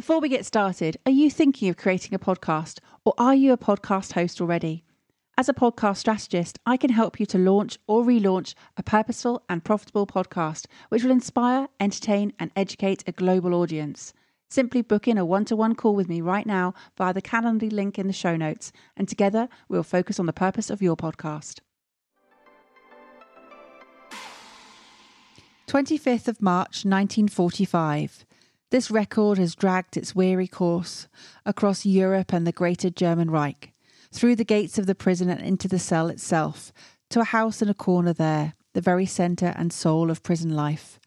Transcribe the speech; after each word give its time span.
Before 0.00 0.18
we 0.18 0.30
get 0.30 0.46
started, 0.46 0.96
are 1.04 1.12
you 1.12 1.28
thinking 1.28 1.68
of 1.68 1.76
creating 1.76 2.14
a 2.14 2.18
podcast 2.18 2.78
or 3.04 3.12
are 3.18 3.34
you 3.34 3.52
a 3.52 3.58
podcast 3.58 4.12
host 4.12 4.40
already? 4.40 4.82
As 5.36 5.46
a 5.46 5.52
podcast 5.52 5.98
strategist, 5.98 6.58
I 6.64 6.78
can 6.78 6.88
help 6.88 7.20
you 7.20 7.26
to 7.26 7.36
launch 7.36 7.76
or 7.86 8.02
relaunch 8.02 8.54
a 8.78 8.82
purposeful 8.82 9.42
and 9.50 9.62
profitable 9.62 10.06
podcast 10.06 10.64
which 10.88 11.04
will 11.04 11.10
inspire, 11.10 11.68
entertain, 11.78 12.32
and 12.38 12.50
educate 12.56 13.04
a 13.06 13.12
global 13.12 13.52
audience. 13.52 14.14
Simply 14.48 14.80
book 14.80 15.06
in 15.06 15.18
a 15.18 15.24
one 15.26 15.44
to 15.44 15.54
one 15.54 15.74
call 15.74 15.94
with 15.94 16.08
me 16.08 16.22
right 16.22 16.46
now 16.46 16.72
via 16.96 17.12
the 17.12 17.20
Calendly 17.20 17.70
link 17.70 17.98
in 17.98 18.06
the 18.06 18.14
show 18.14 18.36
notes, 18.36 18.72
and 18.96 19.06
together 19.06 19.50
we'll 19.68 19.82
focus 19.82 20.18
on 20.18 20.24
the 20.24 20.32
purpose 20.32 20.70
of 20.70 20.80
your 20.80 20.96
podcast. 20.96 21.60
25th 25.68 26.26
of 26.26 26.40
March 26.40 26.86
1945. 26.86 28.24
This 28.70 28.88
record 28.88 29.36
has 29.38 29.56
dragged 29.56 29.96
its 29.96 30.14
weary 30.14 30.46
course 30.46 31.08
across 31.44 31.84
Europe 31.84 32.32
and 32.32 32.46
the 32.46 32.52
Greater 32.52 32.88
German 32.88 33.28
Reich, 33.28 33.72
through 34.12 34.36
the 34.36 34.44
gates 34.44 34.78
of 34.78 34.86
the 34.86 34.94
prison 34.94 35.28
and 35.28 35.40
into 35.40 35.66
the 35.66 35.78
cell 35.80 36.06
itself, 36.06 36.72
to 37.10 37.20
a 37.20 37.24
house 37.24 37.60
in 37.60 37.68
a 37.68 37.74
corner 37.74 38.12
there, 38.12 38.54
the 38.74 38.80
very 38.80 39.06
centre 39.06 39.52
and 39.56 39.72
soul 39.72 40.08
of 40.08 40.22
prison 40.22 40.54
life. 40.54 41.00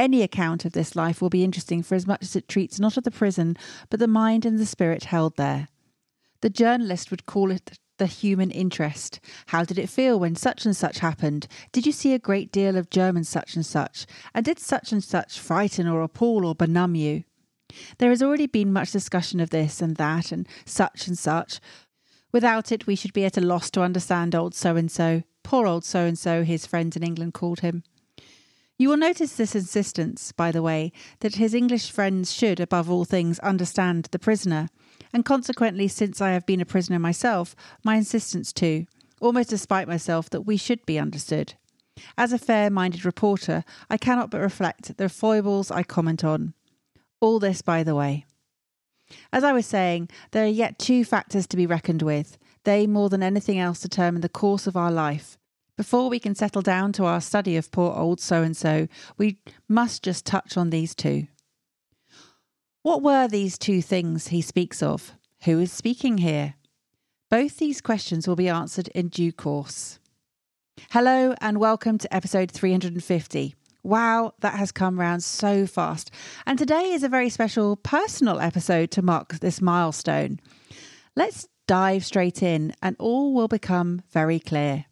Any 0.00 0.22
account 0.22 0.64
of 0.64 0.72
this 0.72 0.96
life 0.96 1.22
will 1.22 1.30
be 1.30 1.44
interesting 1.44 1.84
for 1.84 1.94
as 1.94 2.08
much 2.08 2.22
as 2.22 2.34
it 2.34 2.48
treats 2.48 2.80
not 2.80 2.96
of 2.96 3.04
the 3.04 3.12
prison, 3.12 3.56
but 3.88 4.00
the 4.00 4.08
mind 4.08 4.44
and 4.44 4.58
the 4.58 4.66
spirit 4.66 5.04
held 5.04 5.36
there. 5.36 5.68
The 6.40 6.50
journalist 6.50 7.12
would 7.12 7.24
call 7.24 7.52
it 7.52 7.78
the 8.00 8.06
human 8.06 8.50
interest. 8.50 9.20
How 9.48 9.62
did 9.62 9.78
it 9.78 9.90
feel 9.90 10.18
when 10.18 10.34
such 10.34 10.64
and 10.64 10.74
such 10.74 11.00
happened? 11.00 11.46
Did 11.70 11.84
you 11.84 11.92
see 11.92 12.14
a 12.14 12.18
great 12.18 12.50
deal 12.50 12.78
of 12.78 12.88
German 12.88 13.24
such 13.24 13.54
and 13.54 13.64
such? 13.64 14.06
And 14.34 14.42
did 14.44 14.58
such 14.58 14.90
and 14.90 15.04
such 15.04 15.38
frighten 15.38 15.86
or 15.86 16.02
appall 16.02 16.46
or 16.46 16.54
benumb 16.54 16.98
you? 16.98 17.24
There 17.98 18.08
has 18.08 18.22
already 18.22 18.46
been 18.46 18.72
much 18.72 18.90
discussion 18.90 19.38
of 19.38 19.50
this 19.50 19.82
and 19.82 19.96
that 19.96 20.32
and 20.32 20.48
such 20.64 21.06
and 21.06 21.18
such. 21.18 21.60
Without 22.32 22.72
it, 22.72 22.86
we 22.86 22.96
should 22.96 23.12
be 23.12 23.26
at 23.26 23.36
a 23.36 23.42
loss 23.42 23.70
to 23.72 23.82
understand 23.82 24.34
old 24.34 24.54
so 24.54 24.76
and 24.76 24.90
so. 24.90 25.22
Poor 25.42 25.66
old 25.66 25.84
so 25.84 26.06
and 26.06 26.18
so, 26.18 26.42
his 26.42 26.64
friends 26.64 26.96
in 26.96 27.02
England 27.02 27.34
called 27.34 27.60
him. 27.60 27.82
You 28.78 28.88
will 28.88 28.96
notice 28.96 29.36
this 29.36 29.54
insistence, 29.54 30.32
by 30.32 30.50
the 30.50 30.62
way, 30.62 30.90
that 31.18 31.34
his 31.34 31.52
English 31.52 31.90
friends 31.90 32.32
should, 32.32 32.60
above 32.60 32.90
all 32.90 33.04
things, 33.04 33.38
understand 33.40 34.08
the 34.10 34.18
prisoner 34.18 34.70
and 35.12 35.24
consequently, 35.24 35.88
since 35.88 36.20
I 36.20 36.30
have 36.30 36.46
been 36.46 36.60
a 36.60 36.66
prisoner 36.66 36.98
myself, 36.98 37.56
my 37.82 37.96
insistence 37.96 38.52
too, 38.52 38.86
almost 39.20 39.50
despite 39.50 39.88
myself, 39.88 40.30
that 40.30 40.42
we 40.42 40.56
should 40.56 40.84
be 40.86 40.98
understood. 40.98 41.54
As 42.16 42.32
a 42.32 42.38
fair 42.38 42.70
minded 42.70 43.04
reporter, 43.04 43.64
I 43.88 43.96
cannot 43.96 44.30
but 44.30 44.40
reflect 44.40 44.96
the 44.96 45.08
foibles 45.08 45.70
I 45.70 45.82
comment 45.82 46.24
on. 46.24 46.54
All 47.20 47.38
this 47.38 47.62
by 47.62 47.82
the 47.82 47.94
way. 47.94 48.24
As 49.32 49.44
I 49.44 49.52
was 49.52 49.66
saying, 49.66 50.08
there 50.30 50.44
are 50.44 50.48
yet 50.48 50.78
two 50.78 51.04
factors 51.04 51.46
to 51.48 51.56
be 51.56 51.66
reckoned 51.66 52.02
with. 52.02 52.38
They, 52.64 52.86
more 52.86 53.08
than 53.08 53.22
anything 53.22 53.58
else, 53.58 53.80
determine 53.80 54.20
the 54.20 54.28
course 54.28 54.66
of 54.66 54.76
our 54.76 54.92
life. 54.92 55.36
Before 55.76 56.08
we 56.08 56.18
can 56.18 56.34
settle 56.34 56.62
down 56.62 56.92
to 56.92 57.06
our 57.06 57.20
study 57.20 57.56
of 57.56 57.72
poor 57.72 57.92
old 57.96 58.20
so 58.20 58.42
and 58.42 58.56
so, 58.56 58.86
we 59.16 59.38
must 59.66 60.02
just 60.02 60.26
touch 60.26 60.56
on 60.56 60.70
these 60.70 60.94
two. 60.94 61.26
What 62.82 63.02
were 63.02 63.28
these 63.28 63.58
two 63.58 63.82
things 63.82 64.28
he 64.28 64.40
speaks 64.40 64.82
of? 64.82 65.12
Who 65.44 65.58
is 65.58 65.70
speaking 65.70 66.16
here? 66.16 66.54
Both 67.28 67.58
these 67.58 67.82
questions 67.82 68.26
will 68.26 68.36
be 68.36 68.48
answered 68.48 68.88
in 68.94 69.08
due 69.08 69.32
course. 69.32 69.98
Hello, 70.90 71.34
and 71.42 71.60
welcome 71.60 71.98
to 71.98 72.14
episode 72.14 72.50
350. 72.50 73.54
Wow, 73.82 74.32
that 74.40 74.54
has 74.54 74.72
come 74.72 74.98
round 74.98 75.22
so 75.22 75.66
fast. 75.66 76.10
And 76.46 76.58
today 76.58 76.92
is 76.92 77.02
a 77.02 77.10
very 77.10 77.28
special 77.28 77.76
personal 77.76 78.40
episode 78.40 78.90
to 78.92 79.02
mark 79.02 79.40
this 79.40 79.60
milestone. 79.60 80.40
Let's 81.14 81.48
dive 81.68 82.06
straight 82.06 82.42
in, 82.42 82.72
and 82.80 82.96
all 82.98 83.34
will 83.34 83.48
become 83.48 84.00
very 84.10 84.40
clear. 84.40 84.86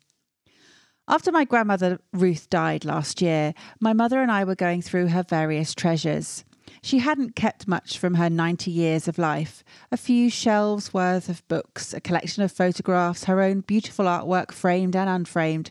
After 1.09 1.32
my 1.32 1.47
grandmother 1.47 2.00
Ruth 2.12 2.50
died 2.50 2.84
last 2.84 3.22
year, 3.22 3.55
my 3.81 3.94
mother 3.94 4.20
and 4.20 4.31
I 4.31 4.44
were 4.44 4.55
going 4.55 4.82
through 4.82 5.06
her 5.06 5.22
various 5.22 5.75
treasures. 5.75 6.44
She 6.88 7.00
hadn't 7.00 7.37
kept 7.37 7.69
much 7.69 7.99
from 7.99 8.15
her 8.15 8.31
90 8.31 8.71
years 8.71 9.09
of 9.09 9.19
life. 9.19 9.62
A 9.93 9.99
few 9.99 10.31
shelves 10.31 10.94
worth 10.94 11.28
of 11.28 11.47
books, 11.47 11.93
a 11.93 12.00
collection 12.00 12.43
of 12.43 12.50
photographs, 12.50 13.25
her 13.25 13.43
own 13.43 13.60
beautiful 13.60 14.06
artwork, 14.06 14.53
framed 14.53 14.97
and 14.97 15.06
unframed, 15.06 15.71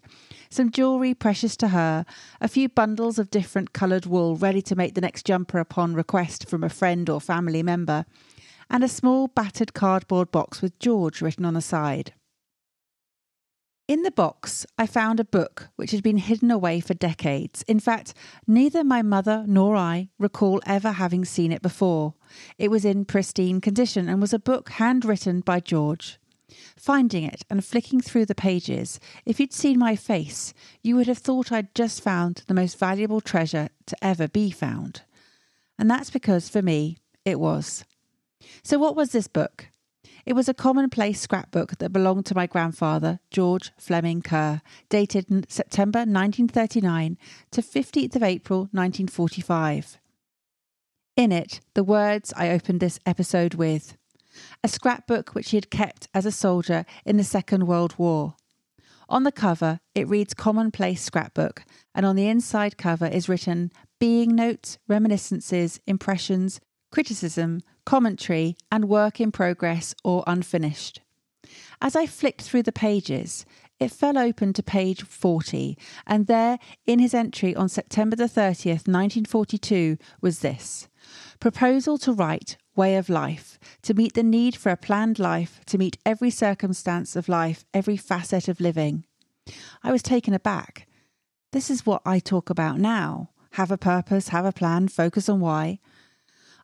some 0.51 0.69
jewellery 0.69 1.15
precious 1.15 1.57
to 1.57 1.69
her, 1.69 2.05
a 2.39 2.47
few 2.47 2.69
bundles 2.69 3.17
of 3.17 3.31
different 3.31 3.73
coloured 3.73 4.05
wool 4.05 4.35
ready 4.35 4.61
to 4.61 4.75
make 4.75 4.93
the 4.93 5.01
next 5.01 5.25
jumper 5.25 5.57
upon 5.57 5.95
request 5.95 6.47
from 6.47 6.63
a 6.63 6.69
friend 6.69 7.09
or 7.09 7.19
family 7.19 7.63
member, 7.63 8.05
and 8.69 8.83
a 8.83 8.87
small 8.87 9.27
battered 9.27 9.73
cardboard 9.73 10.31
box 10.31 10.61
with 10.61 10.77
George 10.77 11.23
written 11.23 11.45
on 11.45 11.55
the 11.55 11.63
side. 11.63 12.13
In 13.87 14.03
the 14.03 14.11
box, 14.11 14.65
I 14.77 14.85
found 14.85 15.17
a 15.17 15.23
book 15.23 15.69
which 15.77 15.91
had 15.91 16.03
been 16.03 16.17
hidden 16.17 16.51
away 16.51 16.81
for 16.81 16.93
decades. 16.93 17.63
In 17.69 17.79
fact, 17.79 18.13
neither 18.45 18.83
my 18.83 19.01
mother 19.01 19.45
nor 19.47 19.77
I 19.77 20.09
recall 20.19 20.61
ever 20.65 20.91
having 20.91 21.23
seen 21.23 21.53
it 21.53 21.61
before. 21.61 22.13
It 22.57 22.69
was 22.69 22.83
in 22.83 23.05
pristine 23.05 23.61
condition 23.61 24.09
and 24.09 24.19
was 24.19 24.33
a 24.33 24.39
book 24.39 24.71
handwritten 24.71 25.39
by 25.39 25.61
George. 25.61 26.19
Finding 26.75 27.23
it 27.23 27.45
and 27.49 27.63
flicking 27.63 28.01
through 28.01 28.25
the 28.25 28.35
pages, 28.35 28.99
if 29.25 29.39
you'd 29.39 29.53
seen 29.53 29.79
my 29.79 29.95
face, 29.95 30.53
you 30.83 30.97
would 30.97 31.07
have 31.07 31.19
thought 31.19 31.53
I'd 31.53 31.73
just 31.73 32.03
found 32.03 32.43
the 32.47 32.53
most 32.53 32.77
valuable 32.77 33.21
treasure 33.21 33.69
to 33.85 33.95
ever 34.03 34.27
be 34.27 34.51
found. 34.51 35.03
And 35.79 35.89
that's 35.89 36.09
because, 36.09 36.49
for 36.49 36.61
me, 36.61 36.97
it 37.23 37.39
was. 37.39 37.85
So, 38.63 38.79
what 38.79 38.97
was 38.97 39.11
this 39.11 39.29
book? 39.29 39.69
It 40.27 40.35
was 40.35 40.49
a 40.49 40.53
commonplace 40.53 41.21
scrapbook 41.21 41.77
that 41.77 41.93
belonged 41.93 42.25
to 42.25 42.35
my 42.35 42.47
grandfather, 42.47 43.21
George 43.31 43.71
Fleming 43.77 44.21
Kerr, 44.21 44.61
dated 44.89 45.49
September 45.49 45.99
1939 45.99 47.17
to 47.51 47.61
15th 47.61 48.13
of 48.13 48.23
April 48.23 48.59
1945. 48.73 49.99
In 51.15 51.31
it, 51.31 51.61
the 51.75 51.83
words 51.85 52.33
I 52.35 52.49
opened 52.49 52.81
this 52.81 52.99
episode 53.05 53.53
with 53.53 53.95
a 54.61 54.67
scrapbook 54.67 55.33
which 55.33 55.51
he 55.51 55.57
had 55.57 55.71
kept 55.71 56.09
as 56.13 56.25
a 56.25 56.31
soldier 56.33 56.85
in 57.05 57.15
the 57.15 57.23
Second 57.23 57.65
World 57.65 57.97
War. 57.97 58.35
On 59.07 59.23
the 59.23 59.31
cover, 59.31 59.79
it 59.95 60.09
reads 60.09 60.33
Commonplace 60.33 61.01
Scrapbook, 61.01 61.63
and 61.95 62.05
on 62.05 62.17
the 62.17 62.27
inside 62.27 62.77
cover 62.77 63.07
is 63.07 63.29
written 63.29 63.71
Being 63.97 64.35
Notes, 64.35 64.77
Reminiscences, 64.89 65.79
Impressions, 65.87 66.59
Criticism, 66.91 67.61
commentary, 67.87 68.57
and 68.69 68.89
work 68.89 69.21
in 69.21 69.31
progress 69.31 69.95
or 70.03 70.21
unfinished. 70.27 70.99
As 71.81 71.95
I 71.95 72.05
flicked 72.05 72.41
through 72.41 72.63
the 72.63 72.73
pages, 72.73 73.45
it 73.79 73.91
fell 73.91 74.17
open 74.17 74.51
to 74.53 74.61
page 74.61 75.03
40, 75.03 75.77
and 76.05 76.27
there, 76.27 76.59
in 76.85 76.99
his 76.99 77.13
entry 77.13 77.55
on 77.55 77.69
September 77.69 78.17
the 78.17 78.25
30th, 78.25 78.89
1942, 78.89 79.97
was 80.19 80.39
this 80.39 80.89
Proposal 81.39 81.97
to 81.99 82.11
write 82.11 82.57
Way 82.75 82.97
of 82.97 83.07
Life, 83.07 83.57
to 83.83 83.93
meet 83.93 84.15
the 84.15 84.21
need 84.21 84.57
for 84.57 84.69
a 84.69 84.75
planned 84.75 85.17
life, 85.17 85.61
to 85.67 85.77
meet 85.77 85.97
every 86.05 86.29
circumstance 86.29 87.15
of 87.15 87.29
life, 87.29 87.63
every 87.73 87.95
facet 87.95 88.49
of 88.49 88.59
living. 88.59 89.05
I 89.81 89.93
was 89.93 90.03
taken 90.03 90.33
aback. 90.33 90.87
This 91.53 91.69
is 91.69 91.85
what 91.85 92.01
I 92.05 92.19
talk 92.19 92.49
about 92.49 92.79
now 92.79 93.29
have 93.51 93.71
a 93.71 93.77
purpose, 93.77 94.27
have 94.27 94.45
a 94.45 94.51
plan, 94.51 94.89
focus 94.89 95.29
on 95.29 95.39
why. 95.39 95.79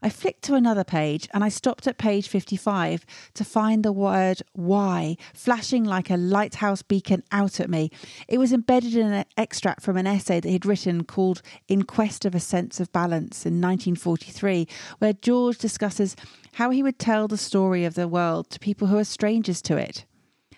I 0.05 0.09
flicked 0.09 0.41
to 0.43 0.55
another 0.55 0.83
page 0.83 1.29
and 1.33 1.45
I 1.45 1.47
stopped 1.47 1.87
at 1.87 1.97
page 1.97 2.27
55 2.27 3.05
to 3.35 3.45
find 3.45 3.83
the 3.83 3.93
word 3.93 4.41
why 4.51 5.15
flashing 5.33 5.85
like 5.85 6.09
a 6.09 6.17
lighthouse 6.17 6.81
beacon 6.81 7.23
out 7.31 7.61
at 7.61 7.69
me. 7.69 7.89
It 8.27 8.37
was 8.37 8.51
embedded 8.51 8.97
in 8.97 9.13
an 9.13 9.23
extract 9.37 9.81
from 9.81 9.95
an 9.95 10.05
essay 10.05 10.41
that 10.41 10.49
he'd 10.49 10.65
written 10.65 11.05
called 11.05 11.41
In 11.69 11.83
Quest 11.83 12.25
of 12.25 12.35
a 12.35 12.41
Sense 12.41 12.81
of 12.81 12.91
Balance 12.91 13.45
in 13.45 13.61
1943, 13.61 14.67
where 14.97 15.13
George 15.13 15.57
discusses 15.57 16.17
how 16.55 16.69
he 16.69 16.83
would 16.83 16.99
tell 16.99 17.29
the 17.29 17.37
story 17.37 17.85
of 17.85 17.95
the 17.95 18.09
world 18.09 18.49
to 18.49 18.59
people 18.59 18.89
who 18.89 18.97
are 18.97 19.05
strangers 19.05 19.61
to 19.61 19.77
it. 19.77 20.03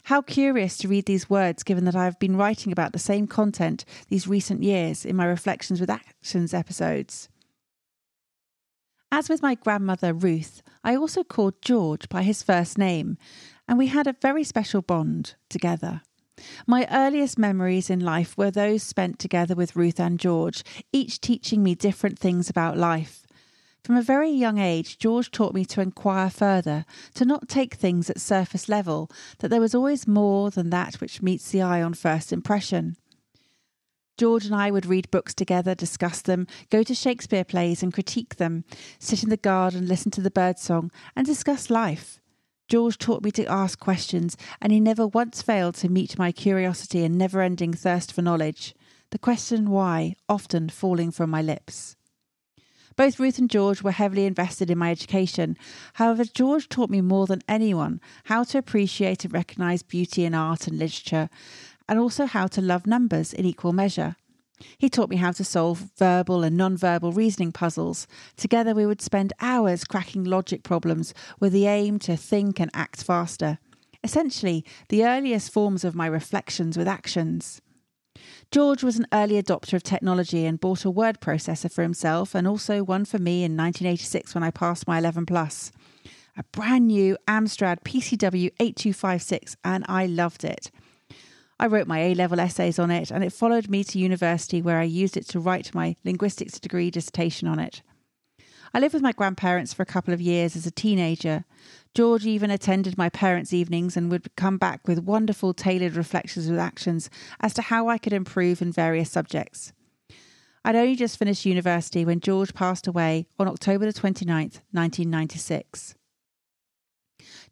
How 0.05 0.23
curious 0.23 0.75
to 0.79 0.87
read 0.87 1.05
these 1.05 1.29
words, 1.29 1.61
given 1.61 1.85
that 1.85 1.95
I 1.95 2.05
have 2.05 2.17
been 2.17 2.35
writing 2.35 2.71
about 2.71 2.93
the 2.93 2.99
same 2.99 3.27
content 3.27 3.85
these 4.07 4.27
recent 4.27 4.63
years 4.63 5.05
in 5.05 5.15
my 5.15 5.25
Reflections 5.25 5.79
with 5.79 5.91
Actions 5.91 6.51
episodes. 6.51 7.29
As 9.17 9.29
with 9.29 9.41
my 9.41 9.55
grandmother 9.55 10.13
Ruth, 10.13 10.61
I 10.83 10.97
also 10.97 11.23
called 11.23 11.61
George 11.61 12.09
by 12.09 12.21
his 12.21 12.43
first 12.43 12.77
name, 12.77 13.17
and 13.65 13.77
we 13.77 13.87
had 13.87 14.07
a 14.07 14.15
very 14.21 14.43
special 14.43 14.81
bond 14.81 15.35
together. 15.47 16.01
My 16.67 16.85
earliest 16.91 17.39
memories 17.39 17.89
in 17.89 18.01
life 18.01 18.37
were 18.37 18.51
those 18.51 18.83
spent 18.83 19.17
together 19.17 19.55
with 19.55 19.77
Ruth 19.77 20.01
and 20.01 20.19
George, 20.19 20.65
each 20.91 21.21
teaching 21.21 21.63
me 21.63 21.75
different 21.75 22.19
things 22.19 22.49
about 22.49 22.75
life. 22.75 23.25
From 23.85 23.95
a 23.95 24.01
very 24.01 24.31
young 24.31 24.57
age, 24.57 24.97
George 24.97 25.31
taught 25.31 25.53
me 25.53 25.63
to 25.63 25.79
inquire 25.79 26.29
further, 26.29 26.83
to 27.13 27.23
not 27.23 27.47
take 27.47 27.75
things 27.75 28.09
at 28.09 28.19
surface 28.19 28.67
level, 28.67 29.09
that 29.39 29.47
there 29.47 29.61
was 29.61 29.73
always 29.73 30.05
more 30.05 30.51
than 30.51 30.71
that 30.71 30.95
which 30.95 31.21
meets 31.21 31.51
the 31.51 31.61
eye 31.61 31.81
on 31.81 31.93
first 31.93 32.33
impression. 32.33 32.97
George 34.17 34.45
and 34.45 34.55
I 34.55 34.71
would 34.71 34.85
read 34.85 35.11
books 35.11 35.33
together, 35.33 35.75
discuss 35.75 36.21
them, 36.21 36.47
go 36.69 36.83
to 36.83 36.95
Shakespeare 36.95 37.43
plays 37.43 37.83
and 37.83 37.93
critique 37.93 38.37
them, 38.37 38.63
sit 38.97 39.23
in 39.23 39.29
the 39.29 39.37
garden, 39.37 39.87
listen 39.87 40.11
to 40.11 40.21
the 40.21 40.31
birdsong, 40.31 40.89
and 41.15 41.25
discuss 41.25 41.69
life. 41.69 42.21
George 42.67 42.97
taught 42.97 43.23
me 43.23 43.31
to 43.31 43.45
ask 43.45 43.79
questions, 43.79 44.37
and 44.61 44.71
he 44.71 44.79
never 44.79 45.05
once 45.05 45.41
failed 45.41 45.75
to 45.75 45.89
meet 45.89 46.17
my 46.17 46.31
curiosity 46.31 47.03
and 47.03 47.17
never 47.17 47.41
ending 47.41 47.73
thirst 47.73 48.11
for 48.11 48.21
knowledge, 48.21 48.73
the 49.11 49.19
question 49.19 49.69
why 49.69 50.15
often 50.29 50.69
falling 50.69 51.11
from 51.11 51.29
my 51.29 51.41
lips. 51.41 51.95
Both 52.95 53.19
Ruth 53.19 53.37
and 53.37 53.49
George 53.49 53.83
were 53.83 53.91
heavily 53.91 54.25
invested 54.25 54.71
in 54.71 54.77
my 54.77 54.89
education. 54.89 55.57
However, 55.95 56.23
George 56.23 56.69
taught 56.69 56.89
me 56.89 57.01
more 57.01 57.27
than 57.27 57.41
anyone 57.47 57.99
how 58.25 58.45
to 58.45 58.57
appreciate 58.57 59.25
and 59.25 59.33
recognise 59.33 59.83
beauty 59.83 60.23
in 60.23 60.33
art 60.33 60.65
and 60.65 60.79
literature, 60.79 61.29
and 61.87 61.99
also 61.99 62.25
how 62.25 62.47
to 62.47 62.61
love 62.61 62.87
numbers 62.87 63.33
in 63.33 63.45
equal 63.45 63.73
measure. 63.73 64.15
He 64.77 64.89
taught 64.89 65.09
me 65.09 65.17
how 65.17 65.31
to 65.31 65.43
solve 65.43 65.89
verbal 65.97 66.43
and 66.43 66.55
non-verbal 66.55 67.11
reasoning 67.11 67.51
puzzles. 67.51 68.07
Together, 68.37 68.73
we 68.73 68.85
would 68.85 69.01
spend 69.01 69.33
hours 69.41 69.83
cracking 69.83 70.23
logic 70.23 70.63
problems 70.63 71.13
with 71.39 71.51
the 71.51 71.67
aim 71.67 71.99
to 71.99 72.15
think 72.15 72.59
and 72.59 72.71
act 72.73 73.03
faster. 73.03 73.59
Essentially, 74.03 74.63
the 74.89 75.03
earliest 75.03 75.51
forms 75.51 75.83
of 75.83 75.95
my 75.95 76.07
reflections 76.07 76.77
with 76.77 76.87
actions. 76.87 77.61
George 78.51 78.83
was 78.83 78.97
an 78.97 79.07
early 79.11 79.41
adopter 79.41 79.73
of 79.73 79.83
technology 79.83 80.45
and 80.45 80.59
bought 80.59 80.85
a 80.85 80.91
word 80.91 81.19
processor 81.19 81.71
for 81.71 81.81
himself 81.81 82.33
and 82.35 82.47
also 82.47 82.83
one 82.83 83.03
for 83.03 83.17
me 83.17 83.43
in 83.43 83.57
1986 83.57 84.33
when 84.33 84.43
I 84.43 84.51
passed 84.51 84.87
my 84.87 84.99
11 84.99 85.25
plus. 85.25 85.71
A 86.37 86.43
brand 86.51 86.87
new 86.87 87.17
Amstrad 87.27 87.81
PCW 87.83 88.51
8256 88.59 89.57
and 89.63 89.85
I 89.89 90.05
loved 90.05 90.43
it. 90.43 90.69
I 91.59 91.67
wrote 91.67 91.87
my 91.87 91.99
A 91.99 92.13
level 92.15 92.39
essays 92.39 92.79
on 92.79 92.91
it, 92.91 93.11
and 93.11 93.23
it 93.23 93.31
followed 93.31 93.69
me 93.69 93.83
to 93.85 93.99
university 93.99 94.61
where 94.61 94.79
I 94.79 94.83
used 94.83 95.15
it 95.15 95.27
to 95.29 95.39
write 95.39 95.73
my 95.73 95.95
linguistics 96.03 96.59
degree 96.59 96.91
dissertation 96.91 97.47
on 97.47 97.59
it. 97.59 97.81
I 98.73 98.79
lived 98.79 98.93
with 98.93 99.03
my 99.03 99.13
grandparents 99.13 99.73
for 99.73 99.83
a 99.83 99.85
couple 99.85 100.13
of 100.13 100.19
years 100.19 100.57
as 100.57 100.67
a 100.67 100.71
teenager. 100.71 101.45
George 101.93 102.25
even 102.25 102.51
attended 102.51 102.97
my 102.97 103.07
parents' 103.07 103.53
evenings 103.53 103.95
and 103.95 104.11
would 104.11 104.35
come 104.35 104.57
back 104.57 104.85
with 104.85 105.05
wonderful 105.05 105.53
tailored 105.53 105.95
reflections 105.95 106.49
with 106.49 106.59
actions 106.59 107.09
as 107.39 107.53
to 107.53 107.61
how 107.61 107.87
I 107.87 107.97
could 107.97 108.11
improve 108.11 108.61
in 108.61 108.73
various 108.73 109.09
subjects. 109.09 109.71
I'd 110.65 110.75
only 110.75 110.95
just 110.95 111.17
finished 111.17 111.45
university 111.45 112.03
when 112.03 112.19
George 112.19 112.53
passed 112.53 112.85
away 112.85 113.27
on 113.39 113.47
October 113.47 113.85
the 113.85 113.93
29th, 113.93 114.59
1996. 114.71 115.95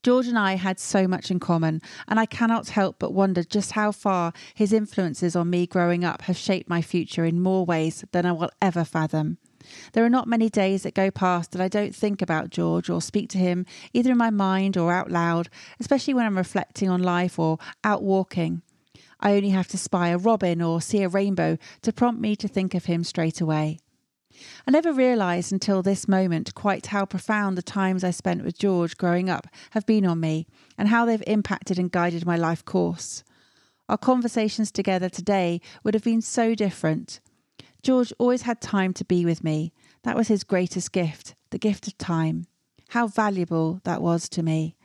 George 0.04 0.28
and 0.28 0.38
I 0.38 0.56
had 0.56 0.82
so 0.82 1.08
much 1.08 1.32
in 1.32 1.40
common, 1.40 1.82
and 2.10 2.20
I 2.20 2.26
cannot 2.26 2.70
help 2.70 2.98
but 3.00 3.14
wonder 3.14 3.42
just 3.42 3.72
how 3.72 3.94
far 3.94 4.34
his 4.54 4.74
influences 4.74 5.34
on 5.34 5.50
me 5.50 5.66
growing 5.66 6.04
up 6.04 6.24
have 6.24 6.36
shaped 6.36 6.70
my 6.70 6.82
future 6.82 7.24
in 7.24 7.42
more 7.42 7.66
ways 7.66 8.04
than 8.12 8.26
I 8.26 8.34
will 8.34 8.50
ever 8.62 8.84
fathom. 8.84 9.38
There 9.94 10.04
are 10.04 10.10
not 10.10 10.28
many 10.28 10.50
days 10.50 10.84
that 10.84 10.94
go 10.94 11.10
past 11.10 11.54
that 11.54 11.62
I 11.62 11.70
don't 11.70 11.96
think 11.96 12.22
about 12.22 12.50
George 12.50 12.90
or 12.90 13.02
speak 13.02 13.30
to 13.30 13.38
him 13.38 13.66
either 13.94 14.12
in 14.12 14.18
my 14.18 14.30
mind 14.30 14.76
or 14.76 14.92
out 14.92 15.10
loud, 15.10 15.48
especially 15.80 16.14
when 16.14 16.26
I'm 16.26 16.38
reflecting 16.38 16.90
on 16.90 17.02
life 17.02 17.40
or 17.40 17.58
out 17.82 18.04
walking. 18.04 18.62
I 19.22 19.36
only 19.36 19.52
have 19.52 19.70
to 19.70 19.78
spy 19.78 20.10
a 20.10 20.18
robin 20.18 20.62
or 20.62 20.82
see 20.82 21.02
a 21.02 21.08
rainbow 21.08 21.58
to 21.82 21.94
prompt 21.94 22.20
me 22.20 22.36
to 22.36 22.50
think 22.50 22.74
of 22.74 22.86
him 22.86 23.06
straight 23.06 23.40
away. 23.40 23.80
I 24.68 24.72
never 24.72 24.94
realised 24.94 25.52
until 25.52 25.82
this 25.82 26.08
moment 26.08 26.56
quite 26.56 26.88
how 26.88 27.06
profound 27.06 27.58
the 27.58 27.62
times 27.62 28.04
I 28.04 28.12
spent 28.12 28.44
with 28.44 28.58
George 28.58 28.98
growing 28.98 29.30
up 29.30 29.48
have 29.72 29.86
been 29.86 30.06
on 30.06 30.20
me 30.20 30.48
and 30.78 30.88
how 30.88 31.06
they've 31.06 31.24
impacted 31.28 31.78
and 31.78 31.92
guided 31.92 32.26
my 32.26 32.36
life 32.36 32.64
course. 32.66 33.24
Our 33.90 33.98
conversations 33.98 34.72
together 34.72 35.10
today 35.10 35.62
would 35.84 35.94
have 35.94 36.04
been 36.04 36.22
so 36.22 36.56
different. 36.56 37.20
George 37.82 38.14
always 38.18 38.44
had 38.44 38.62
time 38.62 38.94
to 38.94 39.06
be 39.06 39.26
with 39.26 39.44
me. 39.44 39.74
That 40.04 40.16
was 40.16 40.30
his 40.30 40.44
greatest 40.44 40.92
gift, 40.92 41.36
the 41.50 41.60
gift 41.60 41.88
of 41.88 41.98
time. 41.98 42.48
How 42.90 43.08
valuable 43.08 43.82
that 43.84 44.02
was 44.02 44.30
to 44.30 44.44
me. 44.44 44.76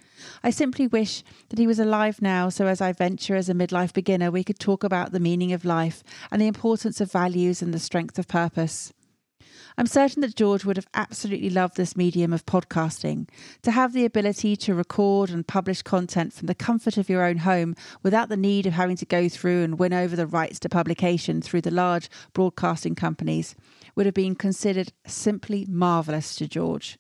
I 0.43 0.51
simply 0.51 0.87
wish 0.87 1.23
that 1.49 1.59
he 1.59 1.67
was 1.67 1.79
alive 1.79 2.21
now 2.21 2.49
so 2.49 2.67
as 2.67 2.81
I 2.81 2.93
venture 2.93 3.37
as 3.37 3.49
a 3.49 3.55
midlife 3.55 3.93
beginner 3.93 4.31
we 4.31 4.43
could 4.43 4.59
talk 4.59 4.83
about 4.83 5.13
the 5.13 5.21
meaning 5.21 5.53
of 5.53 5.65
life 5.65 6.03
and 6.31 6.43
the 6.43 6.47
importance 6.47 7.01
of 7.01 7.13
values 7.13 7.63
and 7.63 7.73
the 7.73 7.79
strength 7.79 8.19
of 8.19 8.27
purpose. 8.27 8.93
I'm 9.79 9.87
certain 9.87 10.23
that 10.23 10.35
George 10.35 10.65
would 10.65 10.77
have 10.77 10.89
absolutely 10.95 11.51
loved 11.51 11.77
this 11.77 11.97
medium 11.97 12.33
of 12.33 12.45
podcasting. 12.45 13.29
To 13.63 13.71
have 13.71 13.93
the 13.93 14.05
ability 14.05 14.57
to 14.57 14.75
record 14.75 15.31
and 15.31 15.47
publish 15.47 15.83
content 15.83 16.33
from 16.33 16.49
the 16.49 16.55
comfort 16.57 16.97
of 16.97 17.09
your 17.09 17.23
own 17.23 17.37
home 17.37 17.77
without 18.03 18.29
the 18.29 18.37
need 18.37 18.67
of 18.67 18.73
having 18.73 18.97
to 18.97 19.07
go 19.07 19.29
through 19.29 19.63
and 19.63 19.79
win 19.79 19.93
over 19.93 20.17
the 20.17 20.27
rights 20.27 20.59
to 20.61 20.69
publication 20.69 21.41
through 21.41 21.61
the 21.61 21.71
large 21.71 22.11
broadcasting 22.33 22.97
companies 22.97 23.55
would 23.95 24.05
have 24.05 24.17
been 24.17 24.35
considered 24.35 24.93
simply 25.07 25.65
marvellous 25.69 26.35
to 26.35 26.49
George. 26.49 26.99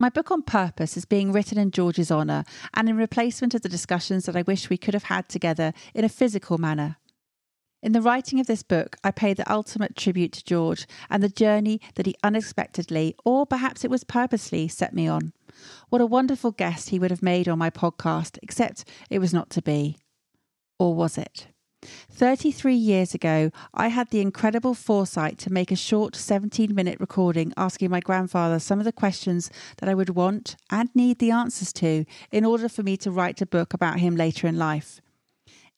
My 0.00 0.08
book 0.08 0.30
on 0.30 0.40
purpose 0.40 0.96
is 0.96 1.04
being 1.04 1.32
written 1.32 1.58
in 1.58 1.70
George's 1.70 2.10
honour 2.10 2.44
and 2.72 2.88
in 2.88 2.96
replacement 2.96 3.52
of 3.52 3.60
the 3.60 3.68
discussions 3.68 4.24
that 4.24 4.36
I 4.36 4.42
wish 4.42 4.70
we 4.70 4.78
could 4.78 4.94
have 4.94 5.04
had 5.04 5.28
together 5.28 5.74
in 5.92 6.02
a 6.02 6.08
physical 6.08 6.56
manner. 6.56 6.96
In 7.84 7.92
the 7.92 8.00
writing 8.00 8.40
of 8.40 8.46
this 8.46 8.62
book, 8.62 8.96
I 9.04 9.10
pay 9.10 9.34
the 9.34 9.52
ultimate 9.52 9.94
tribute 9.94 10.32
to 10.32 10.44
George 10.44 10.86
and 11.10 11.22
the 11.22 11.28
journey 11.28 11.82
that 11.96 12.06
he 12.06 12.14
unexpectedly, 12.24 13.14
or 13.26 13.44
perhaps 13.44 13.84
it 13.84 13.90
was 13.90 14.04
purposely, 14.04 14.68
set 14.68 14.94
me 14.94 15.06
on. 15.06 15.34
What 15.90 16.00
a 16.00 16.06
wonderful 16.06 16.50
guest 16.50 16.88
he 16.88 16.98
would 16.98 17.10
have 17.10 17.22
made 17.22 17.46
on 17.46 17.58
my 17.58 17.68
podcast, 17.68 18.38
except 18.42 18.88
it 19.10 19.18
was 19.18 19.34
not 19.34 19.50
to 19.50 19.60
be. 19.60 19.98
Or 20.78 20.94
was 20.94 21.18
it? 21.18 21.48
33 22.10 22.74
years 22.74 23.12
ago, 23.12 23.50
I 23.74 23.88
had 23.88 24.08
the 24.08 24.22
incredible 24.22 24.72
foresight 24.72 25.36
to 25.40 25.52
make 25.52 25.70
a 25.70 25.76
short 25.76 26.16
17 26.16 26.74
minute 26.74 26.98
recording 27.00 27.52
asking 27.54 27.90
my 27.90 28.00
grandfather 28.00 28.60
some 28.60 28.78
of 28.78 28.86
the 28.86 28.92
questions 28.92 29.50
that 29.76 29.90
I 29.90 29.94
would 29.94 30.16
want 30.16 30.56
and 30.70 30.88
need 30.94 31.18
the 31.18 31.32
answers 31.32 31.70
to 31.74 32.06
in 32.32 32.46
order 32.46 32.70
for 32.70 32.82
me 32.82 32.96
to 32.96 33.10
write 33.10 33.42
a 33.42 33.46
book 33.46 33.74
about 33.74 33.98
him 33.98 34.16
later 34.16 34.46
in 34.46 34.56
life. 34.56 35.02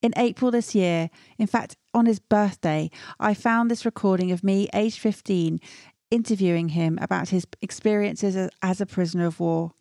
In 0.02 0.12
April 0.16 0.50
this 0.50 0.74
year, 0.74 1.10
in 1.38 1.46
fact, 1.46 1.76
on 1.94 2.06
his 2.06 2.18
birthday, 2.18 2.90
I 3.18 3.34
found 3.34 3.70
this 3.70 3.84
recording 3.84 4.30
of 4.30 4.44
me, 4.44 4.68
aged 4.74 4.98
15, 4.98 5.58
interviewing 6.10 6.70
him 6.70 6.98
about 7.00 7.30
his 7.30 7.46
experiences 7.60 8.50
as 8.62 8.80
a 8.80 8.86
prisoner 8.86 9.26
of 9.26 9.40
war. 9.40 9.72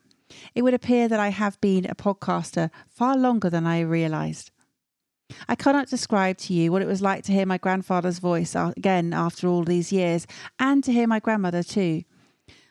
It 0.55 0.63
would 0.63 0.74
appear 0.74 1.07
that 1.07 1.19
I 1.19 1.29
have 1.29 1.60
been 1.62 1.86
a 1.86 1.95
podcaster 1.95 2.72
far 2.88 3.15
longer 3.17 3.50
than 3.50 3.67
I 3.67 3.81
realised. 3.81 4.51
I 5.48 5.55
cannot 5.55 5.89
describe 5.89 6.38
to 6.39 6.53
you 6.53 6.72
what 6.72 6.81
it 6.81 6.88
was 6.88 7.01
like 7.01 7.24
to 7.25 7.31
hear 7.31 7.45
my 7.45 7.57
grandfather's 7.57 8.19
voice 8.19 8.55
uh, 8.55 8.74
again 8.77 9.13
after 9.13 9.48
all 9.48 9.63
these 9.63 9.91
years, 9.91 10.27
and 10.60 10.84
to 10.84 10.91
hear 10.93 11.07
my 11.07 11.19
grandmother 11.19 11.63
too. 11.63 12.03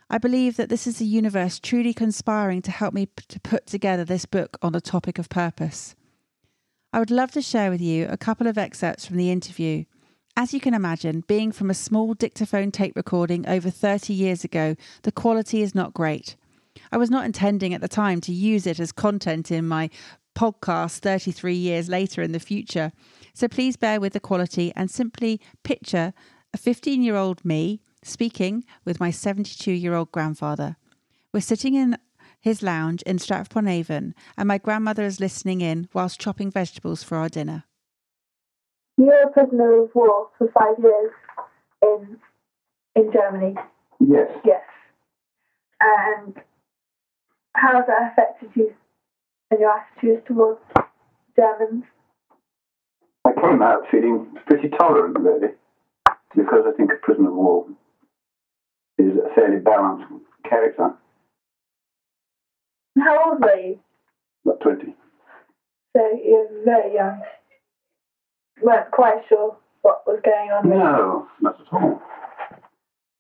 I 0.09 0.19
believe 0.19 0.57
that 0.57 0.69
this 0.69 0.87
is 0.87 0.99
the 0.99 1.07
universe 1.07 1.59
truly 1.59 1.95
conspiring 1.95 2.63
to 2.63 2.71
help 2.71 2.95
me 2.95 3.07
p- 3.07 3.25
to 3.29 3.41
put 3.41 3.67
together 3.67 4.05
this 4.05 4.27
book 4.27 4.57
on 4.63 4.73
the 4.73 4.81
topic 4.81 5.19
of 5.19 5.29
purpose. 5.29 5.97
I 6.95 7.01
would 7.01 7.11
love 7.11 7.33
to 7.33 7.43
share 7.43 7.73
with 7.73 7.81
you 7.81 8.07
a 8.09 8.17
couple 8.17 8.47
of 8.47 8.57
excerpts 8.57 9.05
from 9.05 9.17
the 9.17 9.33
interview. 9.33 9.85
As 10.37 10.55
you 10.55 10.61
can 10.61 10.75
imagine, 10.75 11.25
being 11.27 11.51
from 11.51 11.69
a 11.69 11.75
small 11.75 12.15
dictaphone 12.15 12.71
tape 12.71 12.93
recording 12.95 13.49
over 13.49 13.69
30 13.69 14.13
years 14.13 14.45
ago, 14.45 14.77
the 15.03 15.11
quality 15.11 15.61
is 15.61 15.75
not 15.75 15.93
great. 15.93 16.37
I 16.93 16.97
was 16.97 17.11
not 17.11 17.25
intending 17.25 17.75
at 17.75 17.81
the 17.81 17.89
time 17.89 18.21
to 18.21 18.33
use 18.33 18.65
it 18.65 18.79
as 18.79 18.93
content 18.93 19.51
in 19.51 19.67
my 19.67 19.91
podcast 20.37 21.01
33 21.01 21.57
years 21.57 21.89
later 21.89 22.23
in 22.23 22.31
the 22.31 22.39
future. 22.39 22.93
So 23.35 23.49
please 23.49 23.77
bear 23.77 23.99
with 23.99 24.13
the 24.13 24.21
quality 24.21 24.73
and 24.77 24.89
simply 24.89 25.41
picture 25.65 26.15
a 26.53 26.57
15 26.57 27.03
year 27.03 27.17
old 27.17 27.45
me 27.45 27.81
speaking 28.05 28.65
with 28.85 29.01
my 29.01 29.11
72 29.11 29.73
year 29.73 29.95
old 29.95 30.13
grandfather. 30.13 30.77
We're 31.33 31.41
sitting 31.41 31.75
in 31.75 31.99
his 32.45 32.63
lounge 32.63 33.01
in 33.07 33.19
Stratford-upon-Avon, 33.19 34.15
and 34.37 34.47
my 34.47 34.59
grandmother 34.59 35.03
is 35.03 35.19
listening 35.19 35.63
in 35.63 35.89
whilst 35.95 36.21
chopping 36.21 36.51
vegetables 36.51 37.03
for 37.03 37.17
our 37.17 37.31
dinner. 37.31 37.65
You 38.99 39.07
were 39.07 39.23
a 39.23 39.33
prisoner 39.33 39.83
of 39.83 39.95
war 39.95 40.29
for 40.37 40.49
five 40.53 40.77
years 40.79 41.11
in 41.81 42.19
in 42.95 43.11
Germany. 43.11 43.55
Yes. 43.99 44.31
Yes. 44.45 44.61
And 45.81 46.35
how 47.57 47.77
has 47.77 47.87
that 47.87 48.13
affected 48.13 48.51
you 48.55 48.75
and 49.51 49.61
your 49.61 49.71
attitudes 49.71 50.23
towards 50.29 50.61
Germans? 51.35 51.85
I 53.25 53.33
came 53.33 53.63
out 53.63 53.85
feeling 53.91 54.27
pretty 54.47 54.69
tolerant, 54.69 55.19
really, 55.19 55.55
because 56.37 56.67
I 56.69 56.77
think 56.77 56.93
a 56.93 56.97
prisoner 56.97 57.31
of 57.31 57.37
war 57.37 57.67
is 58.99 59.17
a 59.17 59.35
fairly 59.35 59.61
balanced 59.61 60.13
character. 60.47 60.95
How 62.99 63.31
old 63.33 63.41
were 63.43 63.57
you? 63.57 63.79
About 64.45 64.61
20. 64.61 64.95
So 65.97 66.03
you 66.25 66.49
were 66.51 66.65
very 66.65 66.95
young. 66.95 67.23
weren't 68.63 68.91
quite 68.91 69.23
sure 69.29 69.57
what 69.83 70.03
was 70.07 70.21
going 70.25 70.51
on. 70.51 70.69
No, 70.69 71.29
not 71.41 71.61
at 71.61 71.73
all. 71.73 72.01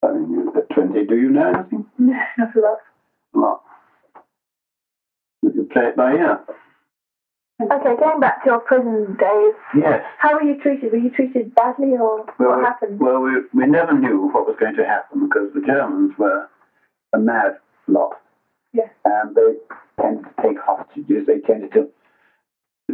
I 0.02 0.12
mean, 0.12 0.30
you- 0.30 0.52
at 0.56 0.68
20, 0.70 1.06
do 1.06 1.16
you 1.16 1.30
know 1.30 1.52
anything? 1.52 1.86
No, 1.98 2.14
not 2.38 2.54
a 2.56 2.60
lot. 2.60 2.78
A 3.34 3.38
lot. 3.38 3.62
You 5.42 5.68
play 5.72 5.86
it 5.88 5.96
by 5.96 6.12
ear. 6.12 6.40
Okay, 7.62 7.96
going 8.00 8.20
back 8.20 8.42
to 8.44 8.50
your 8.50 8.58
prison 8.60 9.16
days, 9.18 9.54
Yes. 9.76 10.02
how 10.18 10.34
were 10.34 10.42
you 10.42 10.60
treated? 10.60 10.90
Were 10.92 10.98
you 10.98 11.10
treated 11.10 11.54
badly 11.54 11.92
or 11.92 12.26
Well, 12.38 12.56
what 12.58 12.64
happened? 12.64 12.98
Well, 13.00 13.20
we, 13.20 13.30
we 13.54 13.66
never 13.66 13.92
knew 13.96 14.28
what 14.32 14.46
was 14.46 14.56
going 14.58 14.74
to 14.76 14.84
happen 14.84 15.28
because 15.28 15.52
the 15.54 15.60
Germans 15.60 16.12
were 16.18 16.48
a 17.14 17.18
mad 17.18 17.58
lot. 17.86 18.16
Yes. 18.74 18.90
And 19.06 19.34
they 19.34 19.54
tended 20.02 20.24
to 20.24 20.42
take 20.42 20.58
hostages. 20.58 21.26
They 21.26 21.38
tended 21.40 21.72
to 21.72 21.88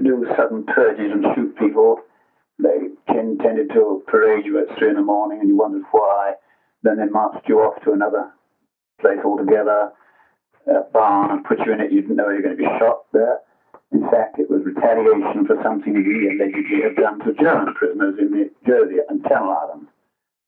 do 0.00 0.26
sudden 0.36 0.64
purges 0.66 1.10
and 1.10 1.24
shoot 1.34 1.56
people. 1.58 2.00
They 2.58 2.90
ten- 3.12 3.38
tended 3.38 3.70
to 3.70 4.02
parade 4.06 4.44
you 4.44 4.58
at 4.60 4.76
three 4.78 4.90
in 4.90 4.96
the 4.96 5.02
morning 5.02 5.40
and 5.40 5.48
you 5.48 5.56
wondered 5.56 5.82
why. 5.90 6.34
Then 6.82 6.98
they 6.98 7.06
marched 7.06 7.48
you 7.48 7.60
off 7.60 7.82
to 7.84 7.92
another 7.92 8.30
place 9.00 9.18
altogether, 9.24 9.90
a 10.66 10.80
barn, 10.92 11.30
and 11.30 11.44
put 11.44 11.58
you 11.66 11.72
in 11.72 11.80
it. 11.80 11.90
You 11.92 12.02
didn't 12.02 12.16
know 12.16 12.28
you 12.28 12.36
were 12.36 12.42
going 12.42 12.56
to 12.56 12.62
be 12.62 12.68
shot 12.78 13.04
there. 13.12 13.38
In 13.92 14.02
fact, 14.10 14.38
it 14.38 14.48
was 14.50 14.62
retaliation 14.64 15.46
for 15.46 15.56
something 15.62 15.94
we 15.94 16.28
allegedly 16.28 16.82
had 16.82 16.96
done 16.96 17.18
to 17.20 17.32
German 17.42 17.74
prisoners 17.74 18.16
in 18.20 18.30
the 18.30 18.50
Jersey 18.66 18.98
and 19.08 19.24
Channel 19.26 19.50
Islands. 19.50 19.90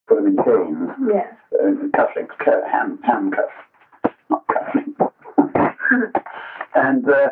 Put 0.07 0.17
them 0.23 0.27
in 0.27 0.37
chains, 0.45 0.91
Yes. 1.09 1.35
uh, 1.55 1.89
cufflinks, 1.97 2.37
cu- 2.39 2.63
hand, 2.71 2.99
handcuffs, 3.03 3.53
not 4.31 4.47
cufflinks. 4.49 4.82
and 6.75 7.09
uh, 7.09 7.31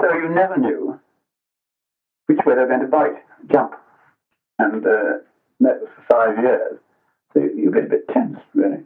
so 0.00 0.14
you 0.14 0.28
never 0.28 0.56
knew 0.56 0.98
which 2.26 2.38
way 2.46 2.54
they 2.54 2.60
were 2.60 2.68
going 2.68 2.80
to 2.80 2.86
bite, 2.86 3.22
jump. 3.50 3.72
And 4.58 4.84
uh, 4.86 5.18
that 5.60 5.80
was 5.80 5.88
for 5.96 6.04
five 6.10 6.42
years. 6.42 6.78
So 7.32 7.40
you, 7.40 7.64
you 7.64 7.70
get 7.72 7.84
a 7.84 7.88
bit 7.88 8.08
tense, 8.08 8.38
really. 8.54 8.84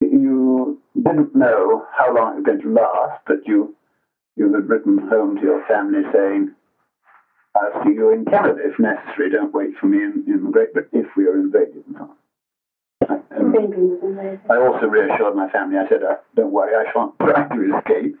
You 0.00 0.80
didn't 0.94 1.34
know 1.34 1.86
how 1.96 2.14
long 2.14 2.32
it 2.32 2.36
was 2.36 2.44
going 2.46 2.62
to 2.62 2.72
last, 2.72 3.22
but 3.26 3.46
you 3.46 3.74
you 4.36 4.52
had 4.52 4.68
written 4.68 4.98
home 5.08 5.36
to 5.36 5.42
your 5.42 5.64
family 5.66 6.02
saying, 6.12 6.52
I'll 7.54 7.84
see 7.84 7.90
you 7.90 8.12
in 8.12 8.24
Canada 8.24 8.60
if 8.64 8.78
necessary. 8.78 9.30
Don't 9.30 9.52
wait 9.52 9.76
for 9.78 9.86
me 9.86 9.98
in, 9.98 10.24
in 10.26 10.50
Great 10.50 10.72
Britain 10.72 11.04
if 11.04 11.16
we 11.16 11.26
are 11.26 11.36
invaded 11.38 11.84
on. 12.00 12.10
I- 13.08 13.18
Baby 13.52 13.82
was 13.84 14.00
amazing. 14.02 14.40
I 14.50 14.56
also 14.56 14.86
reassured 14.86 15.34
my 15.36 15.48
family. 15.50 15.76
I 15.78 15.88
said, 15.88 16.02
uh, 16.02 16.16
"Don't 16.36 16.52
worry, 16.52 16.74
I 16.74 16.90
shan't 16.92 17.18
try 17.20 17.48
to 17.48 17.76
escape." 17.78 18.16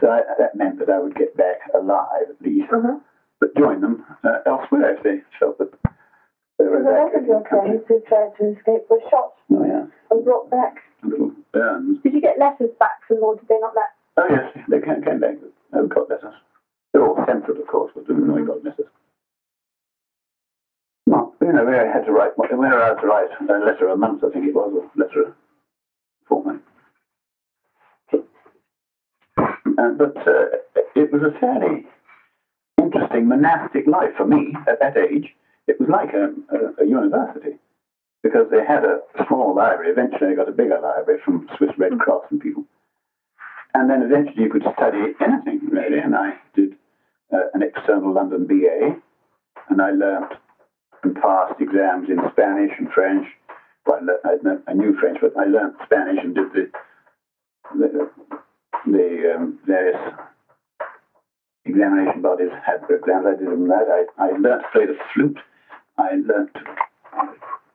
So 0.00 0.10
I, 0.10 0.22
that 0.38 0.54
meant 0.56 0.78
that 0.80 0.90
I 0.90 0.98
would 0.98 1.14
get 1.14 1.36
back 1.36 1.58
alive 1.74 2.26
at 2.30 2.40
least, 2.42 2.72
Uh-huh. 2.72 2.98
but 3.40 3.54
join 3.56 3.80
them 3.80 4.04
uh, 4.24 4.38
elsewhere 4.46 4.96
if 4.96 5.02
they 5.04 5.22
felt 5.38 5.58
that 5.58 5.70
they 6.58 6.64
were 6.66 6.82
The 6.82 6.90
rest 6.90 7.14
of 7.14 7.26
your 7.26 7.44
friends 7.48 7.82
who 7.86 8.00
tried 8.08 8.34
to 8.38 8.50
escape 8.56 8.90
were 8.90 9.00
shot 9.10 9.34
Oh 9.52 9.64
yeah, 9.64 9.86
and 10.10 10.24
brought 10.24 10.50
back. 10.50 10.78
little 11.04 11.30
burns. 11.52 11.98
Did 12.02 12.14
you 12.14 12.20
get 12.20 12.38
letters 12.38 12.70
back 12.80 12.98
from 13.06 13.16
them 13.16 13.24
or 13.24 13.36
did 13.36 13.46
they 13.48 13.58
not 13.60 13.74
let? 13.76 13.90
Oh 14.16 14.26
yes, 14.30 14.50
they 14.68 14.80
came, 14.80 15.02
came 15.02 15.20
back. 15.20 15.36
Oh, 15.72 15.82
we 15.82 15.88
got 15.88 16.10
letters. 16.10 16.34
They're 16.92 17.06
all 17.06 17.22
censored, 17.26 17.58
of 17.58 17.66
course, 17.68 17.92
but 17.94 18.08
we 18.08 18.42
got 18.42 18.63
You 21.44 21.52
know, 21.52 21.66
we 21.66 21.74
had 21.74 22.06
to 22.06 22.12
write. 22.12 22.32
We 22.38 22.56
were 22.56 22.72
allowed 22.72 23.02
to 23.02 23.06
write 23.06 23.28
a 23.38 23.66
letter 23.66 23.88
a 23.88 23.96
month, 23.98 24.24
I 24.24 24.30
think 24.30 24.46
it 24.46 24.54
was, 24.54 24.72
or 24.74 24.84
a 24.84 24.98
letter 24.98 25.28
a 25.28 25.34
fortnight. 26.26 26.62
Uh, 29.76 29.90
but 29.98 30.16
uh, 30.26 30.80
it 30.96 31.12
was 31.12 31.20
a 31.20 31.38
fairly 31.38 31.84
interesting 32.80 33.28
monastic 33.28 33.86
life 33.86 34.14
for 34.16 34.24
me 34.24 34.54
at 34.66 34.80
that 34.80 34.96
age. 34.96 35.34
It 35.66 35.78
was 35.78 35.90
like 35.90 36.14
a, 36.14 36.32
a, 36.48 36.84
a 36.84 36.88
university 36.88 37.58
because 38.22 38.46
they 38.50 38.64
had 38.64 38.84
a 38.84 39.00
small 39.26 39.54
library. 39.54 39.90
Eventually, 39.90 40.30
they 40.30 40.36
got 40.36 40.48
a 40.48 40.52
bigger 40.52 40.80
library 40.80 41.20
from 41.22 41.46
Swiss 41.58 41.72
Red 41.76 41.98
Cross 41.98 42.24
and 42.30 42.40
people. 42.40 42.64
And 43.74 43.90
then 43.90 44.00
eventually, 44.00 44.44
you 44.44 44.50
could 44.50 44.64
study 44.72 45.12
anything 45.20 45.68
really. 45.68 45.98
And 45.98 46.16
I 46.16 46.38
did 46.54 46.72
uh, 47.30 47.52
an 47.52 47.62
external 47.62 48.14
London 48.14 48.46
BA, 48.46 48.96
and 49.68 49.82
I 49.82 49.90
learnt 49.90 50.32
and 51.04 51.14
passed 51.16 51.60
exams 51.60 52.08
in 52.08 52.18
Spanish 52.32 52.72
and 52.78 52.90
French. 52.92 53.26
Well, 53.86 54.00
I, 54.24 54.72
knew 54.72 54.96
French, 54.98 55.18
but 55.20 55.36
I 55.36 55.44
learnt 55.44 55.76
Spanish 55.84 56.18
and 56.22 56.34
did 56.34 56.52
the 56.52 56.70
the, 57.74 58.10
the 58.86 59.34
um, 59.36 59.58
various 59.66 60.00
examination 61.64 62.22
bodies 62.22 62.50
had 62.64 62.80
their 62.88 62.98
exams. 62.98 63.26
I 63.26 63.36
did 63.36 63.48
them 63.48 63.68
that. 63.68 64.06
I, 64.18 64.24
I 64.24 64.30
learnt 64.30 64.62
to 64.62 64.68
play 64.72 64.86
the 64.86 64.96
flute. 65.12 65.38
I 65.98 66.12
learnt 66.12 66.54
to 66.54 66.60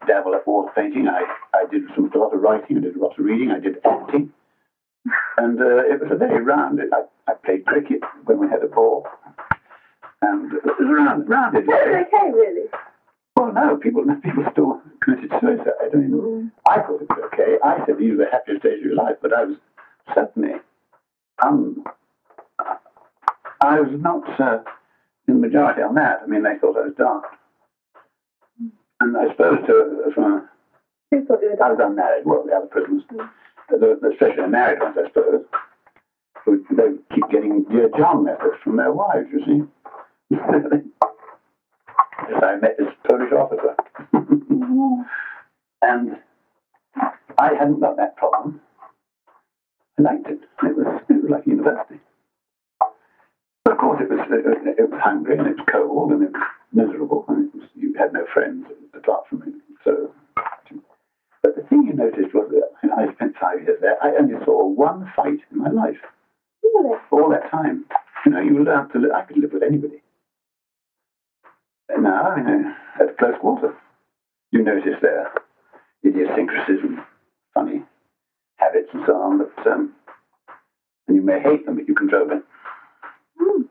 dabble 0.08 0.36
at 0.36 0.48
water 0.48 0.72
painting. 0.76 1.08
I, 1.08 1.24
I 1.54 1.66
did 1.70 1.84
some 1.96 2.12
a 2.14 2.18
lot 2.18 2.34
of 2.34 2.42
writing. 2.42 2.78
I 2.78 2.82
did 2.82 2.96
a 2.96 3.00
lot 3.00 3.18
of 3.18 3.26
reading. 3.26 3.52
I 3.52 3.60
did 3.60 3.78
acting. 3.86 4.32
And 5.38 5.60
uh, 5.60 5.86
it 5.86 6.02
was 6.02 6.12
a 6.12 6.16
very 6.16 6.44
round. 6.44 6.80
I, 6.82 7.32
I 7.32 7.34
played 7.46 7.66
cricket 7.66 8.02
when 8.26 8.40
we 8.40 8.48
had 8.48 8.64
a 8.64 8.68
ball. 8.68 9.08
And 10.22 10.52
it 10.54 10.66
was 10.66 10.88
round, 10.90 11.30
rounded. 11.30 11.68
was 11.68 12.06
okay, 12.08 12.32
really. 12.32 12.68
Well, 13.40 13.54
no, 13.54 13.78
people 13.78 14.04
people 14.24 14.44
still 14.52 14.82
committed 15.02 15.32
suicide. 15.40 15.72
I 15.94 15.96
mean, 15.96 16.52
I 16.68 16.82
thought 16.82 17.02
it 17.02 17.08
was 17.10 17.32
okay. 17.34 17.56
I 17.64 17.86
said 17.86 17.98
these 17.98 18.12
were 18.12 18.26
the 18.26 18.32
happiest 18.32 18.64
days 18.64 18.80
of 18.80 18.86
your 18.86 18.96
life, 18.96 19.16
but 19.22 19.32
I 19.32 19.46
was 19.46 19.58
certainly, 20.14 20.56
um, 21.42 21.86
I 23.62 23.80
was 23.80 23.96
not 24.02 24.28
uh, 24.42 24.60
in 25.30 25.36
the 25.36 25.48
majority 25.48 25.82
on 25.82 25.96
that. 25.96 26.20
I 26.22 26.28
mean, 26.28 26.44
they 26.44 26.58
thought 26.60 26.76
I 26.76 26.88
was 26.88 26.96
daft. 26.98 27.28
And 29.00 29.16
I 29.16 29.32
suppose 29.32 29.66
to, 29.68 30.12
from 30.14 30.24
a, 30.24 30.50
thought 31.26 31.40
you 31.42 31.56
were 31.56 31.64
I 31.64 31.72
was 31.72 31.80
unmarried, 31.82 32.26
well, 32.26 32.44
the 32.46 32.54
other 32.54 32.68
prisoners, 32.68 33.04
the, 33.10 33.78
the, 33.78 34.10
especially 34.12 34.44
the 34.44 34.50
married 34.50 34.82
ones, 34.82 34.98
I 35.00 35.08
suppose, 35.08 35.46
who 36.44 36.66
they 36.76 37.16
keep 37.16 37.30
getting 37.32 37.64
Dear 37.72 37.90
John 37.98 38.26
letters 38.26 38.60
from 38.66 38.76
their 38.76 38.92
wives, 38.92 39.30
you 39.32 39.70
see. 40.30 40.36
Yes, 42.30 42.44
I 42.44 42.56
met 42.58 42.78
this 42.78 42.88
Polish 43.10 43.32
officer. 43.34 43.76
and 45.82 46.18
I 47.40 47.54
hadn't 47.58 47.80
got 47.80 47.98
that 47.98 48.16
problem. 48.18 48.62
I 49.98 50.02
liked 50.04 50.28
it. 50.28 50.40
It 50.64 50.78
was, 50.78 51.02
it 51.10 51.24
was 51.24 51.32
like 51.32 51.48
university. 51.48 52.00
But 53.64 53.74
of 53.74 53.80
course, 53.80 54.02
it 54.02 54.10
was, 54.10 54.20
it, 54.30 54.80
it 54.80 54.90
was 54.90 55.00
hungry 55.04 55.38
and 55.38 55.48
it 55.48 55.58
was 55.58 55.66
cold 55.72 56.12
and 56.12 56.24
it 56.24 56.32
was 56.32 56.42
miserable 56.74 57.26
and 57.30 57.48
it 57.50 57.56
was, 57.56 57.68
you 57.76 57.94
had 57.98 58.14
no 58.14 58.26
friends 58.34 58.68
apart 58.94 59.28
from 59.30 59.40
me. 59.40 59.54
So, 59.84 60.12
but 61.42 61.56
the 61.56 61.64
thing 61.64 61.84
you 61.88 61.94
noticed 61.94 62.34
was 62.34 62.52
that 62.52 62.92
I 62.96 63.12
spent 63.14 63.36
five 63.42 63.62
years 63.64 63.80
there. 63.82 63.98
I 64.04 64.16
only 64.20 64.36
saw 64.46 64.66
one 64.68 65.12
fight 65.16 65.40
in 65.52 65.58
my 65.58 65.70
life 65.70 65.98
Really? 66.64 66.98
all 67.12 67.30
that 67.30 67.50
time. 67.50 67.86
You 68.26 68.32
know, 68.34 68.42
you 68.42 68.64
learn 68.64 68.90
to 68.90 69.00
live. 69.00 69.12
I 69.16 69.22
could 69.24 69.38
live 69.38 69.54
with 69.54 69.64
anybody. 69.64 70.02
And 71.90 72.04
now, 72.04 72.36
at 73.00 73.18
close 73.18 73.36
quarter, 73.42 73.74
you 74.52 74.64
notice 74.64 74.96
their 75.02 75.32
idiosyncrasies 76.06 76.80
and 76.84 77.00
funny 77.54 77.84
habits 78.58 78.90
and 78.94 79.04
so 79.06 79.16
on. 79.16 79.40
But 79.40 79.68
um, 79.68 79.94
and 81.08 81.16
you 81.16 81.22
may 81.24 81.40
hate 81.42 81.66
them, 81.66 81.76
but 81.76 81.88
you 81.88 81.96
control 81.96 82.28
them. 82.28 82.44
Hmm. 83.40 83.62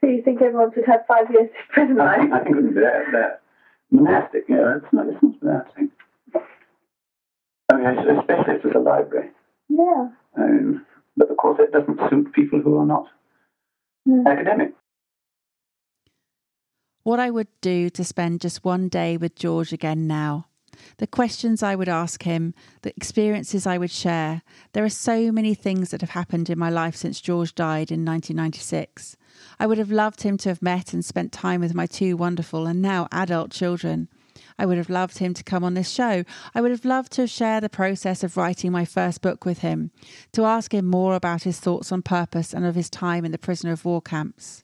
So 0.00 0.06
you 0.10 0.22
think 0.22 0.40
everyone 0.40 0.72
should 0.74 0.86
have 0.86 1.04
five 1.08 1.30
years 1.30 1.48
of 1.50 1.68
prison 1.74 2.00
I 2.00 2.04
life? 2.04 2.20
think, 2.20 2.32
I 2.32 2.44
think 2.44 2.56
it 2.56 2.62
would 2.62 2.74
be 2.74 2.80
that, 2.80 3.02
that 3.12 3.40
monastic. 3.90 4.44
You 4.48 4.56
know, 4.56 4.80
it's 4.82 4.92
not. 4.92 5.06
It's 5.08 5.42
not 5.42 5.74
thing. 5.74 5.90
I 7.70 7.76
mean, 7.76 7.86
es- 7.86 8.18
especially 8.20 8.54
if 8.54 8.62
there's 8.62 8.74
a 8.76 8.78
library. 8.78 9.30
Yeah. 9.68 10.08
I 10.36 10.40
mean, 10.46 10.86
but 11.16 11.30
of 11.30 11.36
course, 11.36 11.58
it 11.60 11.72
doesn't 11.72 11.98
suit 12.08 12.32
people 12.32 12.60
who 12.60 12.78
are 12.78 12.86
not 12.86 13.06
Hmm. 14.06 14.26
academic. 14.26 14.72
What 17.08 17.20
I 17.20 17.30
would 17.30 17.48
do 17.62 17.88
to 17.88 18.04
spend 18.04 18.42
just 18.42 18.66
one 18.66 18.90
day 18.90 19.16
with 19.16 19.34
George 19.34 19.72
again 19.72 20.06
now. 20.06 20.48
The 20.98 21.06
questions 21.06 21.62
I 21.62 21.74
would 21.74 21.88
ask 21.88 22.24
him, 22.24 22.52
the 22.82 22.94
experiences 22.94 23.66
I 23.66 23.78
would 23.78 23.90
share. 23.90 24.42
There 24.74 24.84
are 24.84 24.90
so 24.90 25.32
many 25.32 25.54
things 25.54 25.88
that 25.88 26.02
have 26.02 26.10
happened 26.10 26.50
in 26.50 26.58
my 26.58 26.68
life 26.68 26.94
since 26.94 27.22
George 27.22 27.54
died 27.54 27.90
in 27.90 28.04
1996. 28.04 29.16
I 29.58 29.66
would 29.66 29.78
have 29.78 29.90
loved 29.90 30.20
him 30.20 30.36
to 30.36 30.50
have 30.50 30.60
met 30.60 30.92
and 30.92 31.02
spent 31.02 31.32
time 31.32 31.62
with 31.62 31.72
my 31.72 31.86
two 31.86 32.14
wonderful 32.14 32.66
and 32.66 32.82
now 32.82 33.08
adult 33.10 33.52
children. 33.52 34.08
I 34.58 34.66
would 34.66 34.76
have 34.76 34.90
loved 34.90 35.16
him 35.16 35.32
to 35.32 35.42
come 35.42 35.64
on 35.64 35.72
this 35.72 35.88
show. 35.88 36.24
I 36.54 36.60
would 36.60 36.72
have 36.72 36.84
loved 36.84 37.12
to 37.12 37.26
share 37.26 37.62
the 37.62 37.70
process 37.70 38.22
of 38.22 38.36
writing 38.36 38.70
my 38.70 38.84
first 38.84 39.22
book 39.22 39.46
with 39.46 39.60
him, 39.60 39.92
to 40.32 40.44
ask 40.44 40.74
him 40.74 40.84
more 40.84 41.14
about 41.14 41.44
his 41.44 41.58
thoughts 41.58 41.90
on 41.90 42.02
purpose 42.02 42.52
and 42.52 42.66
of 42.66 42.74
his 42.74 42.90
time 42.90 43.24
in 43.24 43.32
the 43.32 43.38
prisoner 43.38 43.72
of 43.72 43.86
war 43.86 44.02
camps. 44.02 44.62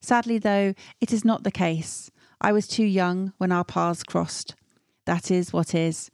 Sadly, 0.00 0.38
though, 0.38 0.74
it 1.00 1.12
is 1.12 1.24
not 1.24 1.42
the 1.42 1.50
case. 1.50 2.10
I 2.40 2.52
was 2.52 2.68
too 2.68 2.84
young 2.84 3.32
when 3.38 3.52
our 3.52 3.64
paths 3.64 4.02
crossed. 4.02 4.54
That 5.06 5.30
is 5.30 5.52
what 5.52 5.74
is. 5.74 6.10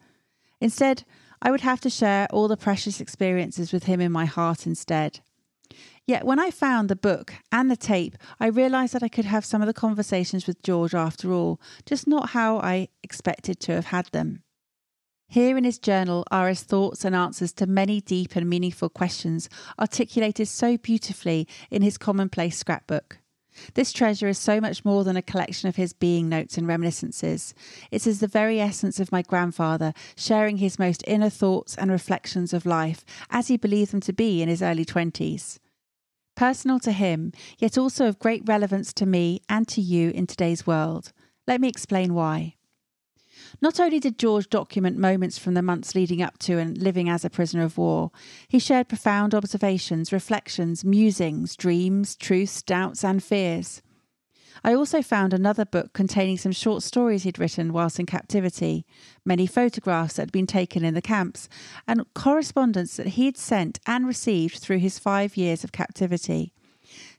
Instead, 0.61 1.05
I 1.43 1.50
would 1.50 1.61
have 1.61 1.81
to 1.83 1.91
share 1.91 2.26
all 2.31 2.49
the 2.49 2.57
precious 2.57 3.00
experiences 3.00 3.73
with 3.73 3.85
him 3.85 4.00
in 4.00 4.11
my 4.11 4.25
heart 4.25 4.67
instead. 4.67 5.21
Yet 6.07 6.25
when 6.25 6.38
I 6.38 6.50
found 6.50 6.88
the 6.88 6.97
book 6.97 7.35
and 7.50 7.71
the 7.71 7.76
tape, 7.76 8.17
I 8.38 8.47
realised 8.47 8.93
that 8.93 9.03
I 9.03 9.09
could 9.09 9.25
have 9.25 9.45
some 9.45 9.62
of 9.62 9.67
the 9.67 9.75
conversations 9.75 10.47
with 10.47 10.62
George 10.62 10.95
after 10.95 11.33
all, 11.33 11.61
just 11.87 12.07
not 12.07 12.31
how 12.31 12.59
I 12.59 12.88
expected 13.03 13.61
to 13.61 13.73
have 13.73 13.87
had 13.87 14.07
them. 14.07 14.43
Here 15.29 15.57
in 15.57 15.64
his 15.64 15.79
journal 15.79 16.25
are 16.31 16.49
his 16.49 16.62
thoughts 16.62 17.05
and 17.05 17.17
answers 17.17 17.53
to 17.55 17.67
many 17.67 18.00
deep 18.00 18.37
and 18.37 18.49
meaningful 18.49 18.91
questions, 18.91 19.49
articulated 19.81 20.49
so 20.49 20.76
beautifully 20.76 21.49
in 21.71 21.83
his 21.83 21.99
commonplace 21.99 22.59
scrapbook. 22.59 23.19
This 23.75 23.93
treasure 23.93 24.29
is 24.29 24.39
so 24.39 24.61
much 24.61 24.85
more 24.85 25.05
than 25.05 25.17
a 25.17 25.23
collection 25.23 25.69
of 25.69 25.77
his 25.77 25.93
being 25.93 26.29
notes 26.29 26.59
and 26.59 26.67
reminiscences. 26.67 27.55
It 27.91 28.07
is 28.07 28.21
the 28.21 28.27
very 28.27 28.61
essence 28.61 29.01
of 29.01 29.13
my 29.13 29.23
grandfather, 29.23 29.95
sharing 30.17 30.59
his 30.59 30.79
most 30.79 31.05
inner 31.07 31.31
thoughts 31.31 31.77
and 31.77 31.91
reflections 31.91 32.53
of 32.53 32.67
life, 32.67 33.05
as 33.31 33.49
he 33.49 33.57
believed 33.57 33.93
them 33.93 34.01
to 34.01 34.13
be 34.13 34.43
in 34.43 34.49
his 34.49 34.63
early 34.63 34.85
twenties. 34.85 35.61
Personal 36.37 36.81
to 36.81 36.93
him, 36.93 37.33
yet 37.59 37.79
also 37.79 38.09
of 38.09 38.19
great 38.19 38.43
relevance 38.45 38.93
to 38.95 39.07
me 39.07 39.41
and 39.49 39.69
to 39.69 39.81
you 39.81 40.11
in 40.11 40.27
today's 40.27 40.67
world. 40.67 41.13
Let 41.47 41.61
me 41.61 41.69
explain 41.69 42.15
why. 42.15 42.57
Not 43.61 43.81
only 43.81 44.01
did 44.01 44.19
George 44.19 44.49
document 44.51 44.99
moments 44.99 45.39
from 45.39 45.55
the 45.55 45.63
months 45.63 45.95
leading 45.95 46.23
up 46.23 46.39
to 46.41 46.59
and 46.59 46.77
living 46.77 47.09
as 47.09 47.25
a 47.25 47.31
prisoner 47.31 47.63
of 47.63 47.79
war, 47.79 48.11
he 48.49 48.59
shared 48.59 48.89
profound 48.89 49.35
observations, 49.35 50.13
reflections, 50.13 50.85
musings, 50.85 51.57
dreams, 51.57 52.17
truths, 52.17 52.63
doubts, 52.63 53.05
and 53.05 53.23
fears. 53.23 53.83
I 54.63 54.75
also 54.75 55.03
found 55.03 55.35
another 55.35 55.65
book 55.65 55.93
containing 55.93 56.39
some 56.39 56.53
short 56.53 56.83
stories 56.83 57.25
he'd 57.25 57.39
written 57.39 57.73
whilst 57.73 57.99
in 57.99 58.07
captivity, 58.07 58.87
many 59.25 59.47
photographs 59.47 60.15
that 60.15 60.23
had 60.23 60.33
been 60.33 60.47
taken 60.47 60.85
in 60.85 60.95
the 60.95 61.03
camps, 61.03 61.49
and 61.87 62.03
correspondence 62.15 62.97
that 62.97 63.09
he 63.09 63.27
had 63.27 63.37
sent 63.37 63.81
and 63.87 64.07
received 64.07 64.59
through 64.59 64.79
his 64.79 64.99
five 64.99 65.37
years 65.37 65.65
of 65.65 65.73
captivity. 65.73 66.53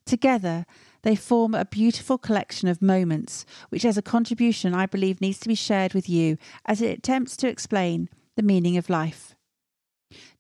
Together, 0.06 0.66
they 1.06 1.16
form 1.16 1.54
a 1.54 1.66
beautiful 1.66 2.18
collection 2.18 2.68
of 2.68 2.82
moments, 2.82 3.46
which, 3.70 3.86
as 3.86 3.96
a 3.96 4.02
contribution, 4.02 4.74
I 4.74 4.88
believe 4.88 5.22
needs 5.22 5.40
to 5.42 5.48
be 5.48 5.54
shared 5.54 5.94
with 5.94 6.10
you 6.10 6.38
as 6.66 6.82
it 6.82 6.98
attempts 6.98 7.38
to 7.38 7.48
explain 7.48 8.10
the 8.36 8.42
meaning 8.42 8.76
of 8.76 8.90
life. 8.90 9.36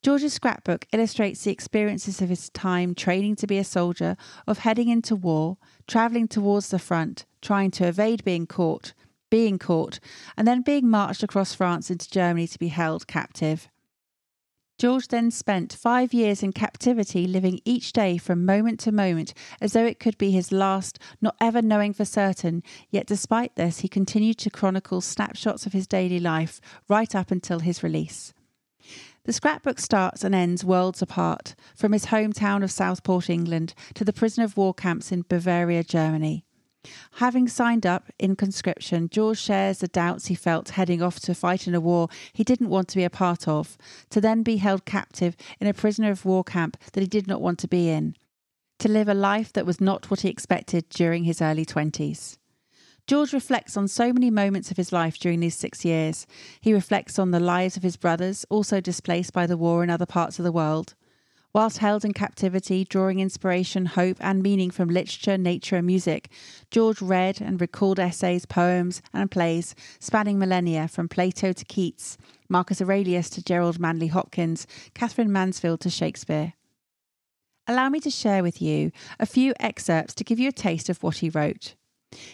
George's 0.01 0.33
scrapbook 0.33 0.87
illustrates 0.91 1.43
the 1.43 1.51
experiences 1.51 2.19
of 2.19 2.29
his 2.29 2.49
time 2.49 2.95
training 2.95 3.35
to 3.35 3.47
be 3.47 3.59
a 3.59 3.63
soldier, 3.63 4.17
of 4.47 4.59
heading 4.59 4.89
into 4.89 5.15
war, 5.15 5.57
travelling 5.87 6.27
towards 6.27 6.69
the 6.69 6.79
front, 6.79 7.25
trying 7.43 7.69
to 7.69 7.87
evade 7.87 8.23
being 8.23 8.47
caught, 8.47 8.93
being 9.29 9.59
caught, 9.59 9.99
and 10.35 10.47
then 10.47 10.63
being 10.63 10.89
marched 10.89 11.21
across 11.21 11.53
France 11.53 11.91
into 11.91 12.09
Germany 12.09 12.47
to 12.47 12.57
be 12.57 12.69
held 12.69 13.05
captive. 13.05 13.69
George 14.77 15.07
then 15.07 15.31
spent 15.31 15.71
five 15.71 16.13
years 16.13 16.43
in 16.43 16.51
captivity, 16.51 17.27
living 17.27 17.61
each 17.63 17.93
day 17.93 18.17
from 18.17 18.45
moment 18.45 18.79
to 18.81 18.91
moment 18.91 19.33
as 19.61 19.71
though 19.71 19.85
it 19.85 19.99
could 19.99 20.17
be 20.17 20.31
his 20.31 20.51
last, 20.51 20.99
not 21.21 21.35
ever 21.39 21.61
knowing 21.61 21.93
for 21.93 22.03
certain. 22.03 22.61
Yet, 22.89 23.07
despite 23.07 23.55
this, 23.55 23.79
he 23.79 23.87
continued 23.87 24.37
to 24.39 24.49
chronicle 24.49 24.99
snapshots 24.99 25.65
of 25.65 25.71
his 25.71 25.87
daily 25.87 26.19
life 26.19 26.59
right 26.89 27.15
up 27.15 27.31
until 27.31 27.59
his 27.59 27.83
release. 27.83 28.33
The 29.23 29.33
scrapbook 29.33 29.79
starts 29.79 30.23
and 30.23 30.35
ends 30.35 30.65
worlds 30.65 31.01
apart, 31.01 31.55
from 31.75 31.93
his 31.93 32.07
hometown 32.07 32.63
of 32.63 32.69
Southport, 32.69 33.29
England, 33.29 33.73
to 33.95 34.03
the 34.03 34.13
prison 34.13 34.43
of 34.43 34.57
war 34.57 34.73
camps 34.73 35.11
in 35.11 35.25
Bavaria, 35.27 35.83
Germany. 35.83 36.45
Having 37.13 37.47
signed 37.49 37.85
up 37.85 38.05
in 38.19 38.35
conscription, 38.35 39.09
George 39.09 39.39
shares 39.39 39.79
the 39.79 39.87
doubts 39.87 40.27
he 40.27 40.35
felt 40.35 40.69
heading 40.69 41.01
off 41.01 41.19
to 41.21 41.33
fight 41.33 41.67
in 41.67 41.75
a 41.75 41.81
war 41.81 42.09
he 42.33 42.43
didn't 42.43 42.69
want 42.69 42.87
to 42.89 42.97
be 42.97 43.03
a 43.03 43.09
part 43.09 43.47
of, 43.47 43.77
to 44.09 44.21
then 44.21 44.43
be 44.43 44.57
held 44.57 44.85
captive 44.85 45.35
in 45.59 45.67
a 45.67 45.73
prisoner 45.73 46.11
of 46.11 46.25
war 46.25 46.43
camp 46.43 46.77
that 46.93 47.01
he 47.01 47.07
did 47.07 47.27
not 47.27 47.41
want 47.41 47.59
to 47.59 47.67
be 47.67 47.89
in, 47.89 48.15
to 48.79 48.89
live 48.89 49.07
a 49.07 49.13
life 49.13 49.53
that 49.53 49.65
was 49.65 49.81
not 49.81 50.09
what 50.09 50.21
he 50.21 50.29
expected 50.29 50.89
during 50.89 51.23
his 51.23 51.41
early 51.41 51.65
20s. 51.65 52.37
George 53.07 53.33
reflects 53.33 53.77
on 53.77 53.87
so 53.87 54.11
many 54.11 54.31
moments 54.31 54.71
of 54.71 54.77
his 54.77 54.91
life 54.91 55.19
during 55.19 55.39
these 55.39 55.55
six 55.55 55.85
years. 55.85 56.25
He 56.59 56.73
reflects 56.73 57.19
on 57.19 57.29
the 57.29 57.39
lives 57.39 57.77
of 57.77 57.83
his 57.83 57.97
brothers, 57.97 58.45
also 58.49 58.81
displaced 58.81 59.31
by 59.31 59.45
the 59.45 59.57
war 59.57 59.83
in 59.83 59.91
other 59.91 60.07
parts 60.07 60.39
of 60.39 60.43
the 60.43 60.51
world. 60.51 60.95
Whilst 61.55 61.77
held 61.77 62.03
in 62.03 62.11
captivity, 62.11 62.83
drawing 62.83 63.21
inspiration, 63.21 63.85
hope, 63.85 64.17
and 64.19 64.43
meaning 64.43 64.71
from 64.71 64.89
literature, 64.89 65.37
nature, 65.37 65.77
and 65.77 65.87
music, 65.87 66.29
George 66.69 67.01
read 67.01 67.39
and 67.39 67.61
recalled 67.61 67.97
essays, 67.97 68.45
poems, 68.45 69.01
and 69.13 69.31
plays 69.31 69.73
spanning 70.01 70.37
millennia 70.37 70.89
from 70.89 71.07
Plato 71.07 71.53
to 71.53 71.63
Keats, 71.63 72.17
Marcus 72.49 72.81
Aurelius 72.81 73.29
to 73.29 73.41
Gerard 73.41 73.79
Manley 73.79 74.07
Hopkins, 74.07 74.67
Katherine 74.93 75.31
Mansfield 75.31 75.79
to 75.79 75.89
Shakespeare. 75.89 76.55
Allow 77.67 77.87
me 77.87 78.01
to 78.01 78.11
share 78.11 78.43
with 78.43 78.61
you 78.61 78.91
a 79.17 79.25
few 79.25 79.53
excerpts 79.57 80.13
to 80.15 80.25
give 80.25 80.37
you 80.37 80.49
a 80.49 80.51
taste 80.51 80.89
of 80.89 81.01
what 81.03 81.19
he 81.19 81.29
wrote. 81.29 81.75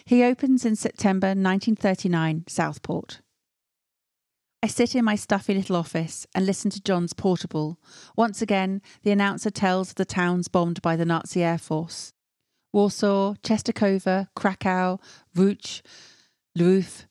He 0.04 0.24
opens 0.24 0.66
in 0.66 0.74
September 0.74 1.28
1939, 1.28 2.46
Southport. 2.48 3.20
I 4.64 4.68
sit 4.68 4.94
in 4.94 5.04
my 5.04 5.16
stuffy 5.16 5.54
little 5.54 5.74
office 5.74 6.24
and 6.36 6.46
listen 6.46 6.70
to 6.70 6.80
John's 6.80 7.12
portable. 7.12 7.80
Once 8.16 8.40
again, 8.40 8.80
the 9.02 9.10
announcer 9.10 9.50
tells 9.50 9.90
of 9.90 9.96
the 9.96 10.04
towns 10.04 10.46
bombed 10.46 10.80
by 10.80 10.94
the 10.94 11.04
Nazi 11.04 11.42
Air 11.42 11.58
Force 11.58 12.12
Warsaw, 12.72 13.34
Czestochowa, 13.42 14.28
Krakow, 14.36 15.00
Łódź, 15.34 15.82
Lwów. 16.56 17.06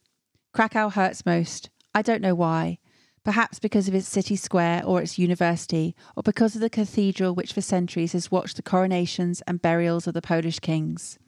Krakow 0.54 0.88
hurts 0.88 1.26
most. 1.26 1.70
I 1.94 2.02
don't 2.02 2.22
know 2.22 2.34
why. 2.34 2.80
Perhaps 3.26 3.60
because 3.60 3.90
of 3.90 3.96
its 3.96 4.08
city 4.08 4.38
square 4.38 4.82
or 4.86 5.02
its 5.02 5.20
university, 5.20 5.94
or 6.16 6.24
because 6.24 6.56
of 6.56 6.62
the 6.62 6.70
cathedral 6.70 7.36
which 7.36 7.52
for 7.52 7.62
centuries 7.62 8.14
has 8.14 8.32
watched 8.32 8.56
the 8.56 8.64
coronations 8.64 9.44
and 9.46 9.62
burials 9.62 10.08
of 10.08 10.14
the 10.14 10.22
Polish 10.22 10.60
kings. 10.60 11.20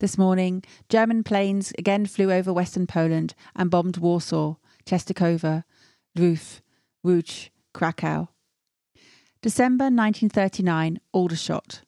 This 0.00 0.18
morning, 0.18 0.64
German 0.88 1.22
planes 1.22 1.72
again 1.78 2.06
flew 2.06 2.32
over 2.32 2.52
western 2.52 2.88
Poland 2.88 3.36
and 3.54 3.70
bombed 3.70 3.98
Warsaw, 3.98 4.56
Czestochowa, 4.84 5.62
Lwów, 6.16 6.60
Łódź, 7.04 7.50
Krakow. 7.72 8.28
December 9.42 9.90
1939, 9.90 10.98
Aldershot. 11.12 11.82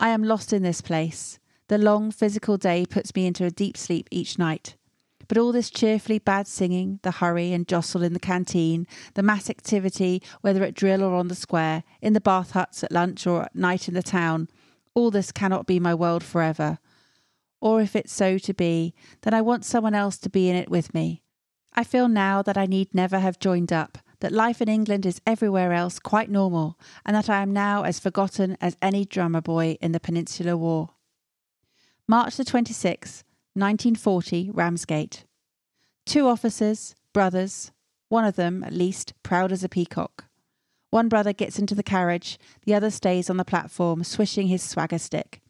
I 0.00 0.08
am 0.08 0.24
lost 0.24 0.52
in 0.52 0.62
this 0.62 0.82
place. 0.82 1.38
The 1.68 1.78
long 1.78 2.10
physical 2.10 2.58
day 2.58 2.84
puts 2.84 3.14
me 3.14 3.26
into 3.26 3.44
a 3.44 3.50
deep 3.50 3.76
sleep 3.76 4.08
each 4.10 4.38
night. 4.38 4.76
But 5.28 5.38
all 5.38 5.52
this 5.52 5.70
cheerfully 5.70 6.18
bad 6.18 6.46
singing, 6.46 7.00
the 7.02 7.10
hurry 7.10 7.52
and 7.52 7.66
jostle 7.66 8.02
in 8.02 8.12
the 8.12 8.18
canteen, 8.18 8.86
the 9.14 9.22
mass 9.22 9.48
activity, 9.48 10.22
whether 10.42 10.62
at 10.62 10.74
drill 10.74 11.02
or 11.02 11.14
on 11.14 11.28
the 11.28 11.34
square, 11.34 11.84
in 12.02 12.12
the 12.12 12.20
bath 12.20 12.50
huts 12.50 12.84
at 12.84 12.92
lunch 12.92 13.26
or 13.26 13.44
at 13.44 13.56
night 13.56 13.88
in 13.88 13.94
the 13.94 14.02
town, 14.02 14.48
all 14.94 15.10
this 15.10 15.32
cannot 15.32 15.66
be 15.66 15.80
my 15.80 15.94
world 15.94 16.22
forever. 16.22 16.78
Or 17.60 17.80
if 17.80 17.96
it's 17.96 18.12
so 18.12 18.36
to 18.38 18.52
be, 18.52 18.94
then 19.22 19.32
I 19.32 19.40
want 19.40 19.64
someone 19.64 19.94
else 19.94 20.18
to 20.18 20.28
be 20.28 20.50
in 20.50 20.56
it 20.56 20.70
with 20.70 20.92
me. 20.92 21.23
I 21.74 21.82
feel 21.82 22.08
now 22.08 22.40
that 22.42 22.56
I 22.56 22.66
need 22.66 22.94
never 22.94 23.18
have 23.18 23.40
joined 23.40 23.72
up, 23.72 23.98
that 24.20 24.32
life 24.32 24.62
in 24.62 24.68
England 24.68 25.04
is 25.04 25.20
everywhere 25.26 25.72
else 25.72 25.98
quite 25.98 26.30
normal, 26.30 26.78
and 27.04 27.16
that 27.16 27.28
I 27.28 27.42
am 27.42 27.52
now 27.52 27.82
as 27.82 27.98
forgotten 27.98 28.56
as 28.60 28.76
any 28.80 29.04
drummer 29.04 29.40
boy 29.40 29.76
in 29.80 29.90
the 29.92 29.98
Peninsular 29.98 30.56
War. 30.56 30.90
March 32.06 32.36
the 32.36 32.44
26th, 32.44 33.24
1940, 33.54 34.50
Ramsgate. 34.52 35.24
Two 36.06 36.28
officers, 36.28 36.94
brothers, 37.12 37.72
one 38.08 38.24
of 38.24 38.36
them, 38.36 38.62
at 38.62 38.72
least, 38.72 39.14
proud 39.22 39.50
as 39.50 39.64
a 39.64 39.68
peacock. 39.68 40.26
One 40.90 41.08
brother 41.08 41.32
gets 41.32 41.58
into 41.58 41.74
the 41.74 41.82
carriage, 41.82 42.38
the 42.64 42.74
other 42.74 42.90
stays 42.90 43.28
on 43.28 43.36
the 43.36 43.44
platform, 43.44 44.04
swishing 44.04 44.46
his 44.46 44.62
swagger 44.62 44.98
stick. 44.98 45.40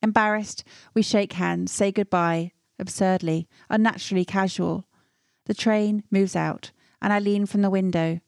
Embarrassed, 0.00 0.62
we 0.94 1.02
shake 1.02 1.32
hands, 1.32 1.72
say 1.72 1.90
goodbye, 1.90 2.52
absurdly, 2.78 3.48
unnaturally 3.68 4.24
casual, 4.24 4.86
the 5.46 5.54
train 5.54 6.04
moves 6.10 6.36
out, 6.36 6.70
and 7.00 7.12
I 7.12 7.18
lean 7.18 7.46
from 7.46 7.62
the 7.62 7.70
window. 7.70 8.20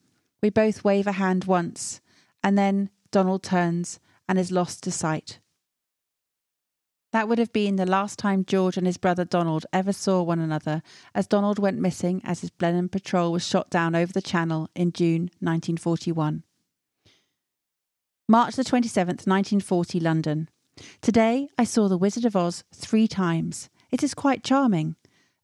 We 0.42 0.50
both 0.50 0.84
wave 0.84 1.06
a 1.06 1.12
hand 1.12 1.44
once, 1.44 2.00
and 2.42 2.56
then 2.56 2.90
Donald 3.10 3.42
turns 3.42 4.00
and 4.28 4.38
is 4.38 4.52
lost 4.52 4.82
to 4.84 4.90
sight. 4.90 5.38
That 7.12 7.26
would 7.26 7.38
have 7.38 7.52
been 7.52 7.76
the 7.76 7.86
last 7.86 8.18
time 8.18 8.44
George 8.44 8.76
and 8.76 8.86
his 8.86 8.98
brother 8.98 9.24
Donald 9.24 9.64
ever 9.72 9.92
saw 9.92 10.22
one 10.22 10.38
another, 10.38 10.82
as 11.14 11.26
Donald 11.26 11.58
went 11.58 11.80
missing 11.80 12.20
as 12.22 12.42
his 12.42 12.50
Blenheim 12.50 12.90
patrol 12.90 13.32
was 13.32 13.46
shot 13.46 13.70
down 13.70 13.94
over 13.94 14.12
the 14.12 14.20
Channel 14.20 14.68
in 14.74 14.92
June 14.92 15.30
1941. 15.40 16.42
March 18.28 18.56
the 18.56 18.62
27th, 18.62 19.26
1940, 19.26 20.00
London. 20.00 20.50
Today 21.00 21.48
I 21.56 21.64
saw 21.64 21.88
The 21.88 21.96
Wizard 21.96 22.26
of 22.26 22.36
Oz 22.36 22.62
three 22.74 23.08
times. 23.08 23.70
It 23.90 24.02
is 24.02 24.12
quite 24.12 24.44
charming. 24.44 24.96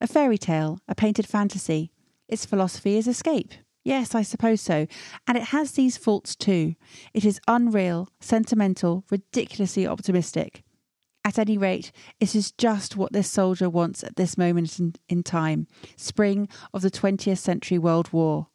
A 0.05 0.07
fairy 0.07 0.37
tale, 0.37 0.81
a 0.87 0.95
painted 0.95 1.27
fantasy. 1.27 1.91
Its 2.29 2.45
philosophy 2.45 2.99
is 2.99 3.09
escape. 3.09 3.55
Yes, 3.85 4.15
I 4.15 4.21
suppose 4.21 4.61
so. 4.61 4.87
And 5.27 5.39
it 5.39 5.45
has 5.45 5.73
these 5.73 5.97
faults 5.97 6.37
too. 6.37 6.75
It 7.15 7.25
is 7.25 7.41
unreal, 7.49 8.11
sentimental, 8.21 9.07
ridiculously 9.11 9.87
optimistic. 9.87 10.63
At 11.25 11.39
any 11.39 11.57
rate, 11.57 11.91
it 12.21 12.35
is 12.35 12.53
just 12.53 12.99
what 12.99 13.15
this 13.15 13.31
soldier 13.31 13.71
wants 13.71 14.05
at 14.05 14.17
this 14.17 14.37
moment 14.37 14.79
in, 14.79 14.95
in 15.09 15.23
time 15.23 15.69
spring 15.97 16.51
of 16.75 16.83
the 16.83 16.91
20th 16.91 17.39
century 17.39 17.79
World 17.79 18.13
War. 18.13 18.49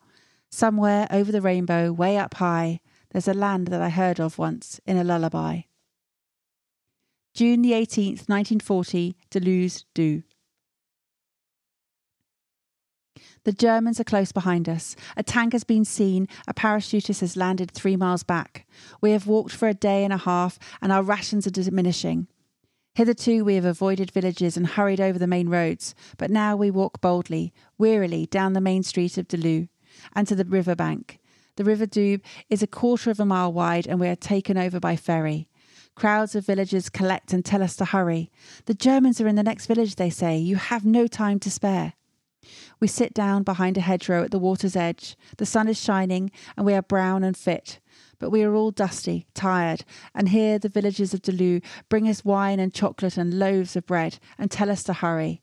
Somewhere 0.51 1.07
over 1.09 1.31
the 1.31 1.41
rainbow, 1.41 1.91
way 1.91 2.15
up 2.19 2.35
high, 2.35 2.79
there's 3.09 3.27
a 3.27 3.33
land 3.33 3.69
that 3.69 3.81
I 3.81 3.89
heard 3.89 4.19
of 4.19 4.37
once 4.37 4.79
in 4.85 4.97
a 4.97 5.03
lullaby. 5.03 5.61
June 7.33 7.63
the 7.63 7.71
18th, 7.71 8.29
1940, 8.29 9.15
Deleuze 9.31 9.85
Du. 9.95 10.21
The 13.43 13.51
Germans 13.53 13.99
are 13.99 14.05
close 14.05 14.31
behind 14.31 14.67
us. 14.67 14.95
A 15.15 15.23
tank 15.23 15.53
has 15.53 15.63
been 15.63 15.85
seen. 15.85 16.27
A 16.47 16.53
parachutist 16.53 17.21
has 17.21 17.37
landed 17.37 17.71
three 17.71 17.95
miles 17.95 18.23
back. 18.23 18.67
We 19.01 19.11
have 19.11 19.27
walked 19.27 19.53
for 19.53 19.67
a 19.67 19.73
day 19.73 20.03
and 20.03 20.13
a 20.13 20.17
half, 20.17 20.59
and 20.81 20.91
our 20.91 21.03
rations 21.03 21.47
are 21.47 21.51
diminishing. 21.51 22.27
Hitherto 22.95 23.45
we 23.45 23.55
have 23.55 23.65
avoided 23.65 24.11
villages 24.11 24.57
and 24.57 24.67
hurried 24.67 24.99
over 24.99 25.17
the 25.17 25.27
main 25.27 25.47
roads, 25.47 25.95
but 26.17 26.29
now 26.29 26.55
we 26.55 26.69
walk 26.69 26.99
boldly, 26.99 27.53
wearily 27.77 28.25
down 28.25 28.53
the 28.53 28.61
main 28.61 28.83
street 28.83 29.17
of 29.17 29.27
Deleu 29.27 29.69
and 30.13 30.27
to 30.27 30.35
the 30.35 30.43
river 30.45 30.75
bank. 30.75 31.19
The 31.55 31.63
River 31.63 31.85
Doubs 31.85 32.23
is 32.49 32.63
a 32.63 32.67
quarter 32.67 33.11
of 33.11 33.19
a 33.19 33.25
mile 33.25 33.51
wide, 33.51 33.87
and 33.87 33.99
we 33.99 34.07
are 34.07 34.15
taken 34.15 34.57
over 34.57 34.79
by 34.79 34.95
ferry. 34.95 35.49
Crowds 35.95 36.35
of 36.35 36.45
villagers 36.45 36.89
collect 36.89 37.33
and 37.33 37.43
tell 37.43 37.61
us 37.61 37.75
to 37.77 37.85
hurry. 37.85 38.31
The 38.65 38.73
Germans 38.73 39.19
are 39.19 39.27
in 39.27 39.35
the 39.35 39.43
next 39.43 39.65
village, 39.65 39.95
they 39.95 40.09
say. 40.09 40.37
You 40.37 40.55
have 40.55 40.85
no 40.85 41.07
time 41.07 41.39
to 41.39 41.51
spare. 41.51 41.93
We 42.79 42.87
sit 42.87 43.13
down 43.13 43.43
behind 43.43 43.77
a 43.77 43.81
hedgerow 43.81 44.23
at 44.23 44.31
the 44.31 44.39
water's 44.39 44.75
edge. 44.75 45.17
The 45.37 45.45
sun 45.45 45.67
is 45.67 45.81
shining, 45.81 46.31
and 46.55 46.65
we 46.65 46.73
are 46.73 46.81
brown 46.81 47.23
and 47.23 47.35
fit. 47.35 47.79
But 48.19 48.29
we 48.29 48.43
are 48.43 48.53
all 48.53 48.71
dusty, 48.71 49.27
tired, 49.33 49.83
and 50.13 50.29
here 50.29 50.59
the 50.59 50.69
villagers 50.69 51.13
of 51.13 51.21
Deleu 51.21 51.61
bring 51.89 52.07
us 52.07 52.25
wine 52.25 52.59
and 52.59 52.73
chocolate 52.73 53.17
and 53.17 53.39
loaves 53.39 53.75
of 53.75 53.85
bread 53.85 54.19
and 54.37 54.49
tell 54.49 54.69
us 54.69 54.83
to 54.83 54.93
hurry. 54.93 55.41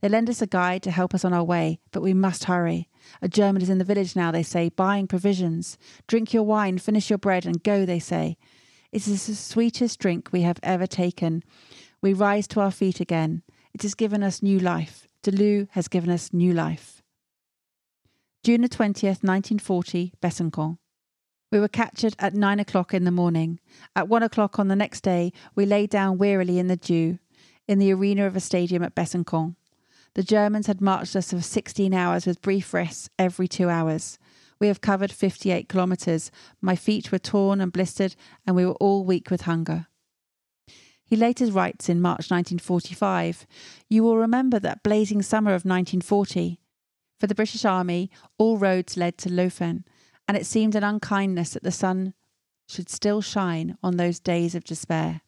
They 0.00 0.08
lend 0.08 0.28
us 0.28 0.42
a 0.42 0.46
guide 0.46 0.82
to 0.82 0.90
help 0.90 1.14
us 1.14 1.24
on 1.24 1.32
our 1.32 1.44
way, 1.44 1.78
but 1.90 2.02
we 2.02 2.12
must 2.12 2.44
hurry. 2.44 2.88
A 3.20 3.28
German 3.28 3.62
is 3.62 3.70
in 3.70 3.78
the 3.78 3.84
village 3.84 4.16
now, 4.16 4.30
they 4.30 4.42
say, 4.42 4.68
buying 4.68 5.06
provisions. 5.06 5.78
Drink 6.06 6.34
your 6.34 6.42
wine, 6.42 6.78
finish 6.78 7.08
your 7.08 7.18
bread, 7.18 7.46
and 7.46 7.62
go, 7.62 7.86
they 7.86 7.98
say. 8.00 8.36
It 8.90 9.06
is 9.06 9.26
the 9.26 9.34
sweetest 9.34 9.98
drink 9.98 10.30
we 10.32 10.42
have 10.42 10.58
ever 10.62 10.86
taken. 10.86 11.44
We 12.00 12.12
rise 12.12 12.46
to 12.48 12.60
our 12.60 12.70
feet 12.70 13.00
again. 13.00 13.42
It 13.72 13.82
has 13.82 13.94
given 13.94 14.22
us 14.22 14.42
new 14.42 14.58
life. 14.58 15.06
Deleu 15.22 15.68
has 15.70 15.88
given 15.88 16.10
us 16.10 16.32
new 16.32 16.52
life. 16.52 17.02
June 18.42 18.62
the 18.62 18.68
20th, 18.68 19.22
1940, 19.22 20.14
Besançon. 20.20 20.78
We 21.52 21.60
were 21.60 21.68
captured 21.68 22.16
at 22.18 22.34
nine 22.34 22.58
o'clock 22.58 22.92
in 22.92 23.04
the 23.04 23.12
morning. 23.12 23.60
At 23.94 24.08
one 24.08 24.24
o'clock 24.24 24.58
on 24.58 24.66
the 24.66 24.74
next 24.74 25.02
day, 25.02 25.32
we 25.54 25.64
lay 25.64 25.86
down 25.86 26.18
wearily 26.18 26.58
in 26.58 26.66
the 26.66 26.76
dew 26.76 27.18
in 27.68 27.78
the 27.78 27.92
arena 27.92 28.26
of 28.26 28.34
a 28.34 28.40
stadium 28.40 28.82
at 28.82 28.96
Besançon. 28.96 29.54
The 30.14 30.24
Germans 30.24 30.66
had 30.66 30.80
marched 30.80 31.14
us 31.14 31.30
for 31.30 31.40
16 31.40 31.94
hours 31.94 32.26
with 32.26 32.42
brief 32.42 32.74
rests 32.74 33.08
every 33.18 33.46
two 33.46 33.68
hours. 33.68 34.18
We 34.58 34.66
have 34.66 34.80
covered 34.80 35.12
58 35.12 35.68
kilometres. 35.68 36.30
My 36.60 36.74
feet 36.74 37.12
were 37.12 37.18
torn 37.18 37.60
and 37.60 37.72
blistered, 37.72 38.16
and 38.46 38.56
we 38.56 38.66
were 38.66 38.74
all 38.74 39.04
weak 39.04 39.30
with 39.30 39.42
hunger. 39.42 39.86
He 41.12 41.16
later 41.18 41.44
writes 41.44 41.90
in 41.90 42.00
March 42.00 42.30
1945 42.30 43.46
You 43.90 44.02
will 44.02 44.16
remember 44.16 44.58
that 44.58 44.82
blazing 44.82 45.20
summer 45.20 45.50
of 45.50 45.66
1940. 45.66 46.58
For 47.20 47.26
the 47.26 47.34
British 47.34 47.66
Army, 47.66 48.10
all 48.38 48.56
roads 48.56 48.96
led 48.96 49.18
to 49.18 49.28
Laufen, 49.28 49.84
and 50.26 50.38
it 50.38 50.46
seemed 50.46 50.74
an 50.74 50.84
unkindness 50.84 51.50
that 51.50 51.64
the 51.64 51.70
sun 51.70 52.14
should 52.66 52.88
still 52.88 53.20
shine 53.20 53.76
on 53.82 53.98
those 53.98 54.20
days 54.20 54.54
of 54.54 54.64
despair. 54.64 55.20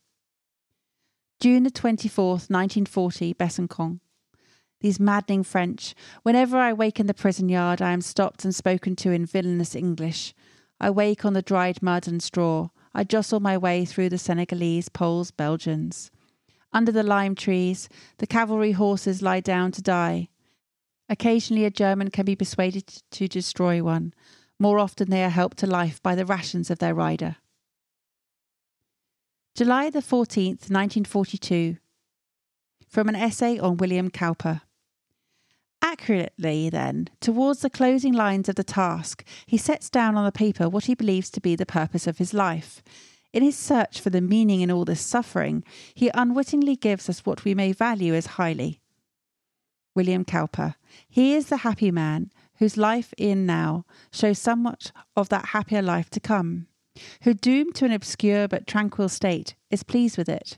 June 1.39 1.65
the 1.65 1.71
24th, 1.71 2.49
1940, 2.49 3.35
Besançon. 3.35 4.01
These 4.81 4.99
maddening 4.99 5.43
French. 5.43 5.95
Whenever 6.23 6.57
I 6.57 6.73
wake 6.73 6.99
in 6.99 7.09
the 7.09 7.13
prison 7.13 7.51
yard, 7.51 7.83
I 7.83 7.93
am 7.93 8.01
stopped 8.01 8.47
and 8.47 8.55
spoken 8.55 8.97
to 8.97 9.13
in 9.13 9.27
villainous 9.27 9.75
English. 9.75 10.33
I 10.81 10.89
wake 10.89 11.27
on 11.27 11.35
the 11.35 11.43
dried 11.43 11.83
mud 11.83 12.09
and 12.09 12.23
straw. 12.23 12.71
I 12.95 13.05
jostle 13.05 13.41
my 13.41 13.59
way 13.59 13.85
through 13.85 14.11
the 14.11 14.19
Senegalese, 14.19 14.89
Poles, 14.89 15.31
Belgians. 15.31 16.11
Under 16.73 16.93
the 16.93 17.03
lime 17.03 17.35
trees, 17.35 17.89
the 18.19 18.27
cavalry 18.27 18.73
horses 18.73 19.23
lie 19.23 19.41
down 19.41 19.73
to 19.73 19.83
die. 19.83 20.29
Occasionally, 21.09 21.65
a 21.65 21.71
German 21.71 22.11
can 22.11 22.25
be 22.25 22.37
persuaded 22.37 22.87
to 23.11 23.29
destroy 23.29 23.83
one. 23.83 24.15
More 24.59 24.79
often, 24.79 25.11
they 25.11 25.25
are 25.25 25.31
helped 25.31 25.59
to 25.59 25.67
life 25.67 26.03
by 26.03 26.15
the 26.15 26.25
rations 26.25 26.71
of 26.71 26.79
their 26.79 26.95
rider. 26.95 27.37
July 29.55 29.91
the 29.91 30.01
14th, 30.01 30.71
1942. 30.71 31.77
From 32.89 33.09
an 33.09 33.17
essay 33.17 33.59
on 33.59 33.77
William 33.77 34.11
Cowper. 34.11 34.63
Accurately, 35.87 36.71
then, 36.71 37.11
towards 37.21 37.61
the 37.61 37.69
closing 37.69 38.15
lines 38.15 38.49
of 38.49 38.55
the 38.55 38.65
task, 38.65 39.23
he 39.45 39.59
sets 39.59 39.91
down 39.91 40.17
on 40.17 40.25
the 40.25 40.33
paper 40.33 40.67
what 40.67 40.87
he 40.87 40.95
believes 40.95 41.29
to 41.29 41.43
be 41.43 41.55
the 41.55 41.67
purpose 41.67 42.07
of 42.07 42.17
his 42.17 42.33
life. 42.33 42.83
In 43.35 43.43
his 43.43 43.59
search 43.59 44.01
for 44.01 44.09
the 44.09 44.23
meaning 44.23 44.63
in 44.63 44.71
all 44.71 44.87
this 44.87 45.03
suffering, 45.03 45.63
he 45.93 46.11
unwittingly 46.15 46.75
gives 46.75 47.11
us 47.11 47.27
what 47.27 47.45
we 47.45 47.55
may 47.55 47.73
value 47.73 48.15
as 48.15 48.39
highly. 48.39 48.81
William 49.95 50.25
Cowper. 50.25 50.77
He 51.07 51.35
is 51.35 51.49
the 51.49 51.59
happy 51.59 51.91
man 51.91 52.33
whose 52.55 52.79
life 52.79 53.13
in 53.19 53.45
now 53.45 53.85
shows 54.11 54.39
somewhat 54.39 54.91
of 55.15 55.29
that 55.29 55.49
happier 55.49 55.83
life 55.83 56.09
to 56.11 56.21
come, 56.21 56.67
who, 57.25 57.35
doomed 57.35 57.75
to 57.75 57.85
an 57.85 57.93
obscure 57.93 58.49
but 58.49 58.67
tranquil 58.67 59.11
state, 59.11 59.55
is 59.69 59.83
pleased 59.83 60.17
with 60.17 60.31
it, 60.31 60.57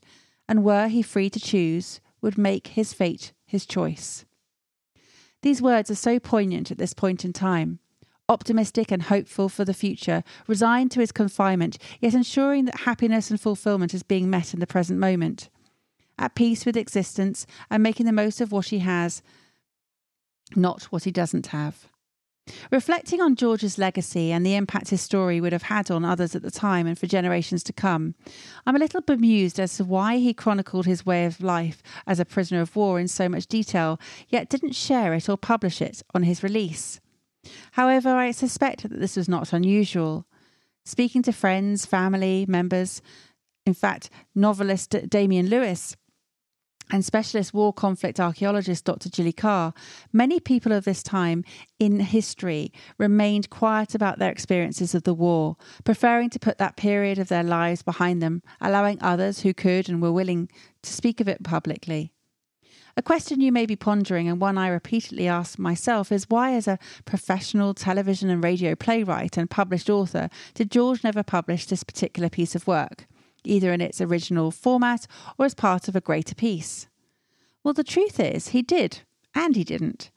and 0.49 0.63
were 0.63 0.87
he 0.87 1.03
free 1.03 1.29
to 1.31 1.41
choose, 1.41 2.01
would 2.21 2.39
make 2.39 2.69
his 2.69 2.93
fate 2.93 3.33
his 3.45 3.67
choice. 3.67 4.26
These 5.47 5.63
words 5.63 5.93
are 5.93 5.95
so 5.95 6.19
poignant 6.19 6.73
at 6.73 6.79
this 6.79 6.93
point 6.93 7.25
in 7.25 7.33
time. 7.33 7.79
Optimistic 8.29 8.91
and 8.91 9.03
hopeful 9.03 9.49
for 9.49 9.65
the 9.65 9.73
future, 9.73 10.25
resigned 10.49 10.91
to 10.91 10.99
his 10.99 11.13
confinement, 11.13 11.79
yet 12.01 12.15
ensuring 12.15 12.65
that 12.65 12.81
happiness 12.81 13.31
and 13.31 13.41
fulfillment 13.41 13.95
is 13.95 14.03
being 14.03 14.29
met 14.29 14.55
in 14.55 14.59
the 14.59 14.67
present 14.67 14.99
moment. 14.99 15.49
At 16.19 16.35
peace 16.35 16.67
with 16.67 16.77
existence 16.77 17.47
and 17.71 17.81
making 17.81 18.07
the 18.07 18.13
most 18.13 18.41
of 18.41 18.51
what 18.51 18.67
he 18.71 18.81
has, 18.81 19.23
not 20.57 20.83
what 20.91 21.05
he 21.05 21.13
doesn't 21.13 21.47
have. 21.47 21.87
Reflecting 22.71 23.21
on 23.21 23.37
George's 23.37 23.79
legacy 23.79 24.31
and 24.31 24.45
the 24.45 24.55
impact 24.55 24.91
his 24.91 25.01
story 25.01 25.41
would 25.41 25.53
have 25.53 25.65
had 25.65 25.91
on 25.91 26.05
others 26.05 26.35
at 26.35 26.43
the 26.43 26.51
time 26.51 26.87
and 26.87 26.99
for 26.99 27.07
generations 27.07 27.63
to 27.65 27.73
come, 27.73 28.15
I'm 28.67 28.77
a 28.77 28.79
little 28.79 29.01
bemused 29.01 29.59
as 29.59 29.77
to 29.77 29.85
why 29.85 30.19
he 30.19 30.33
chronicled 30.33 30.87
his 30.87 31.05
way 31.05 31.25
of 31.25 31.41
life 31.41 31.83
as 32.07 32.21
a 32.21 32.25
prisoner 32.25 32.61
of 32.61 32.77
war 32.77 32.99
in 33.01 33.09
so 33.09 33.29
much 33.29 33.47
detail, 33.47 34.01
yet 34.29 34.49
didn't 34.49 34.75
share 34.75 35.15
it 35.15 35.29
or 35.29 35.37
publish 35.37 35.81
it 35.83 36.03
on 36.15 36.23
his 36.23 36.43
release. 36.43 37.01
However, 37.73 38.11
I 38.11 38.31
suspect 38.31 38.83
that 38.83 38.99
this 38.99 39.17
was 39.17 39.29
not 39.29 39.53
unusual. 39.53 40.27
Speaking 40.85 41.23
to 41.23 41.33
friends, 41.33 41.87
family, 41.87 42.45
members, 42.49 43.03
in 43.65 43.75
fact, 43.75 44.11
novelist 44.35 44.95
Damien 45.09 45.49
Lewis 45.49 45.97
and 46.91 47.05
specialist 47.05 47.53
war 47.53 47.73
conflict 47.73 48.21
archaeologist 48.21 48.85
Dr. 48.85 49.09
Gilly 49.09 49.33
Carr, 49.33 49.75
many 50.13 50.39
people 50.41 50.73
of 50.73 50.85
this 50.85 51.03
time 51.03 51.45
in 51.79 52.01
history 52.01 52.73
remained 52.99 53.51
quiet 53.51 53.95
about 53.95 54.19
their 54.19 54.31
experiences 54.31 54.95
of 54.95 55.03
the 55.03 55.15
war, 55.15 55.57
preferring 55.85 56.31
to 56.31 56.39
put 56.39 56.59
that 56.59 56.77
period 56.77 57.19
of 57.19 57.29
their 57.29 57.43
lives 57.43 57.83
behind 57.83 58.23
them, 58.23 58.43
allowing 58.61 58.99
others 59.01 59.41
who 59.41 59.53
could 59.53 59.89
and 59.89 60.01
were 60.01 60.13
willing 60.13 60.49
to 60.83 60.93
speak 60.93 61.21
of 61.21 61.29
it 61.29 61.43
publicly. 61.43 62.13
A 62.99 63.03
question 63.03 63.43
you 63.43 63.53
may 63.53 63.67
be 63.67 63.77
pondering, 63.77 64.27
and 64.27 64.41
one 64.41 64.57
I 64.57 64.69
repeatedly 64.69 65.29
ask 65.29 65.59
myself, 65.59 66.11
is 66.11 66.31
why, 66.31 66.55
as 66.55 66.67
a 66.67 66.79
professional 67.05 67.75
television 67.75 68.31
and 68.31 68.43
radio 68.43 68.75
playwright 68.75 69.37
and 69.37 69.51
published 69.51 69.91
author, 69.91 70.31
did 70.55 70.71
George 70.71 71.05
never 71.05 71.23
publish 71.23 71.67
this 71.67 71.85
particular 71.85 72.31
piece 72.31 72.55
of 72.55 72.67
work? 72.67 73.07
Either 73.47 73.73
in 73.73 73.81
its 73.81 74.01
original 74.01 74.51
format 74.51 75.07
or 75.39 75.47
as 75.47 75.55
part 75.55 75.89
of 75.89 75.97
a 75.97 76.01
greater 76.01 76.35
piece? 76.35 76.89
Well, 77.63 77.75
the 77.75 77.85
truth 77.85 78.21
is, 78.21 78.49
he 78.49 78.63
did, 78.63 79.01
and 79.35 79.57
he 79.57 79.65
didn't. 79.65 80.11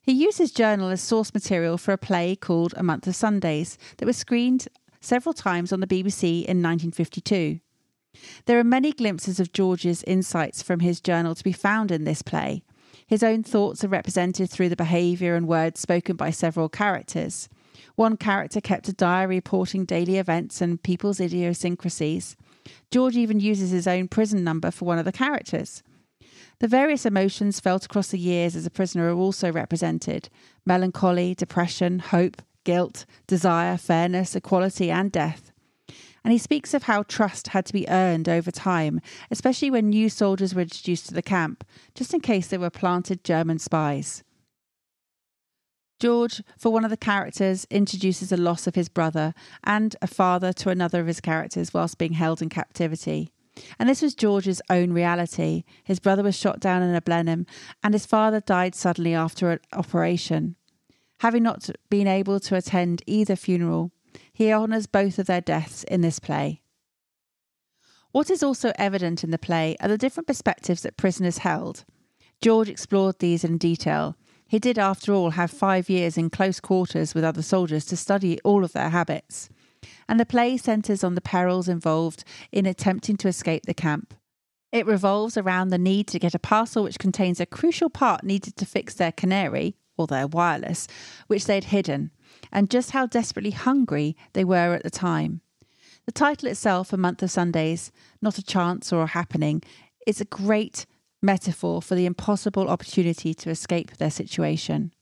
He 0.00 0.12
used 0.12 0.38
his 0.38 0.50
journal 0.50 0.88
as 0.88 1.00
source 1.00 1.32
material 1.32 1.78
for 1.78 1.92
a 1.92 1.98
play 1.98 2.34
called 2.34 2.74
A 2.76 2.82
Month 2.82 3.06
of 3.06 3.14
Sundays 3.14 3.78
that 3.98 4.06
was 4.06 4.16
screened 4.16 4.68
several 5.00 5.32
times 5.32 5.72
on 5.72 5.80
the 5.80 5.86
BBC 5.86 6.44
in 6.44 6.62
1952. 6.62 7.60
There 8.46 8.58
are 8.58 8.64
many 8.64 8.92
glimpses 8.92 9.38
of 9.38 9.52
George's 9.52 10.02
insights 10.04 10.62
from 10.62 10.80
his 10.80 11.00
journal 11.00 11.34
to 11.34 11.44
be 11.44 11.52
found 11.52 11.90
in 11.90 12.04
this 12.04 12.22
play. 12.22 12.62
His 13.06 13.22
own 13.22 13.42
thoughts 13.42 13.84
are 13.84 13.88
represented 13.88 14.50
through 14.50 14.68
the 14.68 14.76
behaviour 14.76 15.34
and 15.34 15.46
words 15.46 15.80
spoken 15.80 16.16
by 16.16 16.30
several 16.30 16.68
characters. 16.68 17.48
One 17.94 18.16
character 18.16 18.60
kept 18.60 18.88
a 18.88 18.92
diary 18.92 19.36
reporting 19.36 19.84
daily 19.84 20.18
events 20.18 20.60
and 20.60 20.82
people's 20.82 21.20
idiosyncrasies. 21.20 22.36
George 22.90 23.16
even 23.16 23.40
uses 23.40 23.70
his 23.70 23.86
own 23.86 24.08
prison 24.08 24.44
number 24.44 24.70
for 24.70 24.84
one 24.84 24.98
of 24.98 25.04
the 25.04 25.12
characters. 25.12 25.82
The 26.60 26.68
various 26.68 27.06
emotions 27.06 27.60
felt 27.60 27.84
across 27.84 28.08
the 28.08 28.18
years 28.18 28.56
as 28.56 28.66
a 28.66 28.70
prisoner 28.70 29.12
are 29.12 29.16
also 29.16 29.52
represented 29.52 30.28
melancholy, 30.66 31.34
depression, 31.34 32.00
hope, 32.00 32.42
guilt, 32.64 33.06
desire, 33.26 33.76
fairness, 33.76 34.34
equality, 34.34 34.90
and 34.90 35.12
death. 35.12 35.52
And 36.24 36.32
he 36.32 36.38
speaks 36.38 36.74
of 36.74 36.82
how 36.82 37.04
trust 37.04 37.48
had 37.48 37.64
to 37.66 37.72
be 37.72 37.88
earned 37.88 38.28
over 38.28 38.50
time, 38.50 39.00
especially 39.30 39.70
when 39.70 39.88
new 39.88 40.08
soldiers 40.08 40.54
were 40.54 40.62
introduced 40.62 41.06
to 41.06 41.14
the 41.14 41.22
camp, 41.22 41.64
just 41.94 42.12
in 42.12 42.20
case 42.20 42.48
they 42.48 42.58
were 42.58 42.70
planted 42.70 43.24
German 43.24 43.58
spies. 43.58 44.24
George, 45.98 46.42
for 46.56 46.72
one 46.72 46.84
of 46.84 46.90
the 46.90 46.96
characters, 46.96 47.66
introduces 47.70 48.30
the 48.30 48.36
loss 48.36 48.66
of 48.66 48.74
his 48.74 48.88
brother 48.88 49.34
and 49.64 49.96
a 50.00 50.06
father 50.06 50.52
to 50.52 50.70
another 50.70 51.00
of 51.00 51.06
his 51.06 51.20
characters 51.20 51.74
whilst 51.74 51.98
being 51.98 52.12
held 52.12 52.40
in 52.40 52.48
captivity. 52.48 53.32
And 53.78 53.88
this 53.88 54.02
was 54.02 54.14
George's 54.14 54.62
own 54.70 54.92
reality. 54.92 55.64
His 55.82 55.98
brother 55.98 56.22
was 56.22 56.38
shot 56.38 56.60
down 56.60 56.82
in 56.82 56.94
a 56.94 57.02
Blenheim, 57.02 57.46
and 57.82 57.92
his 57.92 58.06
father 58.06 58.40
died 58.40 58.76
suddenly 58.76 59.14
after 59.14 59.50
an 59.50 59.60
operation. 59.72 60.54
Having 61.20 61.42
not 61.42 61.70
been 61.90 62.06
able 62.06 62.38
to 62.40 62.54
attend 62.54 63.02
either 63.06 63.34
funeral, 63.34 63.90
he 64.32 64.52
honours 64.52 64.86
both 64.86 65.18
of 65.18 65.26
their 65.26 65.40
deaths 65.40 65.82
in 65.84 66.00
this 66.00 66.20
play. 66.20 66.62
What 68.12 68.30
is 68.30 68.44
also 68.44 68.72
evident 68.76 69.24
in 69.24 69.32
the 69.32 69.38
play 69.38 69.76
are 69.80 69.88
the 69.88 69.98
different 69.98 70.28
perspectives 70.28 70.82
that 70.82 70.96
prisoners 70.96 71.38
held. 71.38 71.84
George 72.40 72.68
explored 72.68 73.18
these 73.18 73.42
in 73.42 73.58
detail. 73.58 74.16
He 74.48 74.58
did, 74.58 74.78
after 74.78 75.12
all, 75.12 75.30
have 75.30 75.50
five 75.50 75.90
years 75.90 76.16
in 76.16 76.30
close 76.30 76.58
quarters 76.58 77.14
with 77.14 77.22
other 77.22 77.42
soldiers 77.42 77.84
to 77.86 77.96
study 77.96 78.40
all 78.42 78.64
of 78.64 78.72
their 78.72 78.88
habits. 78.88 79.50
And 80.08 80.18
the 80.18 80.26
play 80.26 80.56
centres 80.56 81.04
on 81.04 81.14
the 81.14 81.20
perils 81.20 81.68
involved 81.68 82.24
in 82.50 82.64
attempting 82.64 83.18
to 83.18 83.28
escape 83.28 83.66
the 83.66 83.74
camp. 83.74 84.14
It 84.72 84.86
revolves 84.86 85.36
around 85.36 85.68
the 85.68 85.78
need 85.78 86.08
to 86.08 86.18
get 86.18 86.34
a 86.34 86.38
parcel 86.38 86.82
which 86.82 86.98
contains 86.98 87.40
a 87.40 87.46
crucial 87.46 87.90
part 87.90 88.24
needed 88.24 88.56
to 88.56 88.66
fix 88.66 88.94
their 88.94 89.12
canary, 89.12 89.76
or 89.98 90.06
their 90.06 90.26
wireless, 90.26 90.86
which 91.26 91.44
they 91.44 91.56
had 91.56 91.64
hidden, 91.64 92.10
and 92.50 92.70
just 92.70 92.92
how 92.92 93.04
desperately 93.06 93.50
hungry 93.50 94.16
they 94.32 94.44
were 94.44 94.74
at 94.74 94.82
the 94.82 94.90
time. 94.90 95.42
The 96.06 96.12
title 96.12 96.48
itself, 96.48 96.92
A 96.92 96.96
Month 96.96 97.22
of 97.22 97.30
Sundays, 97.30 97.92
not 98.22 98.38
a 98.38 98.42
chance 98.42 98.92
or 98.92 99.02
a 99.02 99.06
happening, 99.08 99.62
is 100.06 100.20
a 100.22 100.26
great 100.26 100.86
metaphor 101.22 101.82
for 101.82 101.94
the 101.94 102.06
impossible 102.06 102.68
opportunity 102.68 103.34
to 103.34 103.50
escape 103.50 103.96
their 103.96 104.10
situation. 104.10 104.92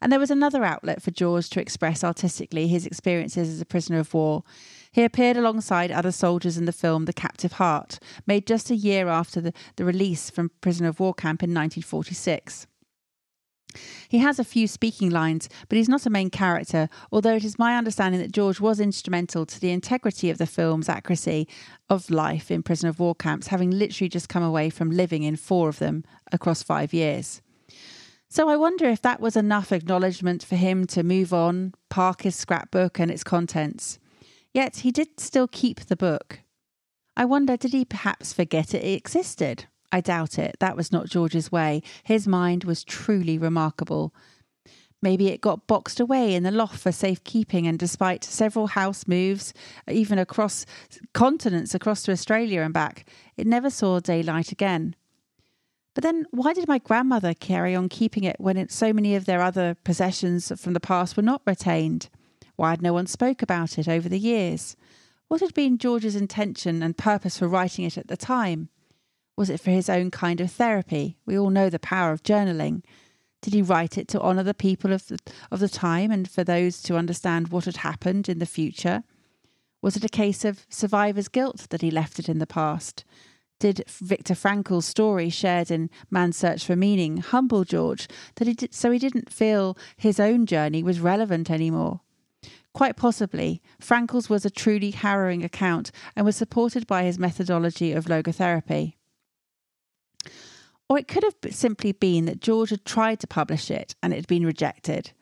And 0.00 0.12
there 0.12 0.20
was 0.20 0.30
another 0.30 0.64
outlet 0.64 1.02
for 1.02 1.10
George 1.10 1.50
to 1.50 1.60
express 1.60 2.04
artistically 2.04 2.68
his 2.68 2.86
experiences 2.86 3.48
as 3.48 3.60
a 3.60 3.66
prisoner 3.66 3.98
of 3.98 4.14
war. 4.14 4.44
He 4.92 5.02
appeared 5.02 5.36
alongside 5.36 5.90
other 5.90 6.12
soldiers 6.12 6.56
in 6.56 6.66
the 6.66 6.72
film 6.72 7.04
The 7.04 7.12
Captive 7.12 7.52
Heart, 7.52 7.98
made 8.26 8.46
just 8.46 8.70
a 8.70 8.76
year 8.76 9.08
after 9.08 9.40
the, 9.40 9.52
the 9.76 9.84
release 9.84 10.30
from 10.30 10.50
prisoner 10.60 10.88
of 10.88 11.00
war 11.00 11.14
camp 11.14 11.42
in 11.42 11.50
1946. 11.50 12.66
He 14.08 14.18
has 14.18 14.38
a 14.38 14.44
few 14.44 14.66
speaking 14.66 15.10
lines, 15.10 15.48
but 15.68 15.76
he's 15.76 15.88
not 15.88 16.06
a 16.06 16.10
main 16.10 16.30
character, 16.30 16.88
although 17.12 17.36
it 17.36 17.44
is 17.44 17.58
my 17.58 17.76
understanding 17.76 18.20
that 18.20 18.32
George 18.32 18.60
was 18.60 18.80
instrumental 18.80 19.44
to 19.46 19.60
the 19.60 19.70
integrity 19.70 20.30
of 20.30 20.38
the 20.38 20.46
film's 20.46 20.88
accuracy 20.88 21.46
of 21.90 22.10
life 22.10 22.50
in 22.50 22.62
prisoner 22.62 22.90
of 22.90 22.98
war 22.98 23.14
camps, 23.14 23.48
having 23.48 23.70
literally 23.70 24.08
just 24.08 24.28
come 24.28 24.42
away 24.42 24.70
from 24.70 24.90
living 24.90 25.22
in 25.22 25.36
four 25.36 25.68
of 25.68 25.78
them 25.78 26.04
across 26.32 26.62
five 26.62 26.92
years. 26.94 27.42
So 28.30 28.48
I 28.48 28.56
wonder 28.56 28.86
if 28.86 29.00
that 29.02 29.20
was 29.20 29.36
enough 29.36 29.72
acknowledgement 29.72 30.44
for 30.44 30.56
him 30.56 30.86
to 30.88 31.02
move 31.02 31.32
on, 31.32 31.74
park 31.88 32.22
his 32.22 32.36
scrapbook 32.36 32.98
and 32.98 33.10
its 33.10 33.24
contents. 33.24 33.98
Yet 34.52 34.76
he 34.76 34.90
did 34.90 35.20
still 35.20 35.48
keep 35.48 35.80
the 35.80 35.96
book. 35.96 36.40
I 37.16 37.24
wonder, 37.24 37.56
did 37.56 37.72
he 37.72 37.84
perhaps 37.84 38.32
forget 38.32 38.74
it 38.74 38.84
existed? 38.84 39.66
I 39.90 40.00
doubt 40.00 40.38
it. 40.38 40.56
That 40.60 40.76
was 40.76 40.92
not 40.92 41.08
George's 41.08 41.50
way. 41.50 41.82
His 42.04 42.28
mind 42.28 42.64
was 42.64 42.84
truly 42.84 43.38
remarkable. 43.38 44.14
Maybe 45.00 45.28
it 45.28 45.40
got 45.40 45.66
boxed 45.68 46.00
away 46.00 46.34
in 46.34 46.42
the 46.42 46.50
loft 46.50 46.80
for 46.80 46.90
safekeeping, 46.90 47.66
and 47.66 47.78
despite 47.78 48.24
several 48.24 48.66
house 48.68 49.06
moves, 49.06 49.54
even 49.88 50.18
across 50.18 50.66
continents, 51.14 51.74
across 51.74 52.02
to 52.02 52.12
Australia 52.12 52.62
and 52.62 52.74
back, 52.74 53.08
it 53.36 53.46
never 53.46 53.70
saw 53.70 54.00
daylight 54.00 54.50
again. 54.50 54.96
But 55.94 56.02
then, 56.02 56.26
why 56.30 56.52
did 56.52 56.68
my 56.68 56.78
grandmother 56.78 57.32
carry 57.32 57.74
on 57.74 57.88
keeping 57.88 58.24
it 58.24 58.36
when 58.38 58.56
it, 58.56 58.72
so 58.72 58.92
many 58.92 59.14
of 59.14 59.24
their 59.24 59.40
other 59.40 59.76
possessions 59.84 60.52
from 60.60 60.72
the 60.72 60.80
past 60.80 61.16
were 61.16 61.22
not 61.22 61.42
retained? 61.46 62.08
Why 62.56 62.70
had 62.70 62.82
no 62.82 62.92
one 62.92 63.06
spoke 63.06 63.40
about 63.40 63.78
it 63.78 63.88
over 63.88 64.08
the 64.08 64.18
years? 64.18 64.76
What 65.28 65.40
had 65.40 65.54
been 65.54 65.78
George's 65.78 66.16
intention 66.16 66.82
and 66.82 66.96
purpose 66.96 67.38
for 67.38 67.48
writing 67.48 67.84
it 67.84 67.96
at 67.96 68.08
the 68.08 68.16
time? 68.16 68.68
Was 69.38 69.50
it 69.50 69.60
for 69.60 69.70
his 69.70 69.88
own 69.88 70.10
kind 70.10 70.40
of 70.40 70.50
therapy? 70.50 71.16
We 71.24 71.38
all 71.38 71.50
know 71.50 71.70
the 71.70 71.78
power 71.78 72.10
of 72.10 72.24
journaling. 72.24 72.82
Did 73.40 73.54
he 73.54 73.62
write 73.62 73.96
it 73.96 74.08
to 74.08 74.20
honour 74.20 74.42
the 74.42 74.52
people 74.52 74.92
of 74.92 75.06
the, 75.06 75.16
of 75.52 75.60
the 75.60 75.68
time 75.68 76.10
and 76.10 76.28
for 76.28 76.42
those 76.42 76.82
to 76.82 76.96
understand 76.96 77.46
what 77.46 77.66
had 77.66 77.76
happened 77.76 78.28
in 78.28 78.40
the 78.40 78.46
future? 78.46 79.04
Was 79.80 79.94
it 79.94 80.02
a 80.02 80.08
case 80.08 80.44
of 80.44 80.66
survivor's 80.68 81.28
guilt 81.28 81.68
that 81.70 81.82
he 81.82 81.90
left 81.92 82.18
it 82.18 82.28
in 82.28 82.40
the 82.40 82.48
past? 82.48 83.04
Did 83.60 83.84
Viktor 83.86 84.34
Frankl's 84.34 84.86
story, 84.86 85.30
shared 85.30 85.70
in 85.70 85.88
Man's 86.10 86.36
Search 86.36 86.66
for 86.66 86.74
Meaning, 86.74 87.18
humble 87.18 87.62
George 87.62 88.08
that 88.34 88.48
he 88.48 88.54
did, 88.54 88.74
so 88.74 88.90
he 88.90 88.98
didn't 88.98 89.32
feel 89.32 89.78
his 89.96 90.18
own 90.18 90.46
journey 90.46 90.82
was 90.82 90.98
relevant 90.98 91.48
anymore? 91.48 92.00
Quite 92.74 92.96
possibly, 92.96 93.62
Frankl's 93.78 94.28
was 94.28 94.44
a 94.44 94.50
truly 94.50 94.90
harrowing 94.90 95.44
account 95.44 95.92
and 96.16 96.26
was 96.26 96.34
supported 96.34 96.88
by 96.88 97.04
his 97.04 97.20
methodology 97.20 97.92
of 97.92 98.06
logotherapy. 98.06 98.94
Or 100.88 100.98
it 100.98 101.08
could 101.08 101.24
have 101.24 101.54
simply 101.54 101.92
been 101.92 102.24
that 102.24 102.40
George 102.40 102.70
had 102.70 102.84
tried 102.84 103.20
to 103.20 103.26
publish 103.26 103.70
it 103.70 103.94
and 104.02 104.12
it 104.12 104.16
had 104.16 104.26
been 104.26 104.46
rejected. 104.46 105.12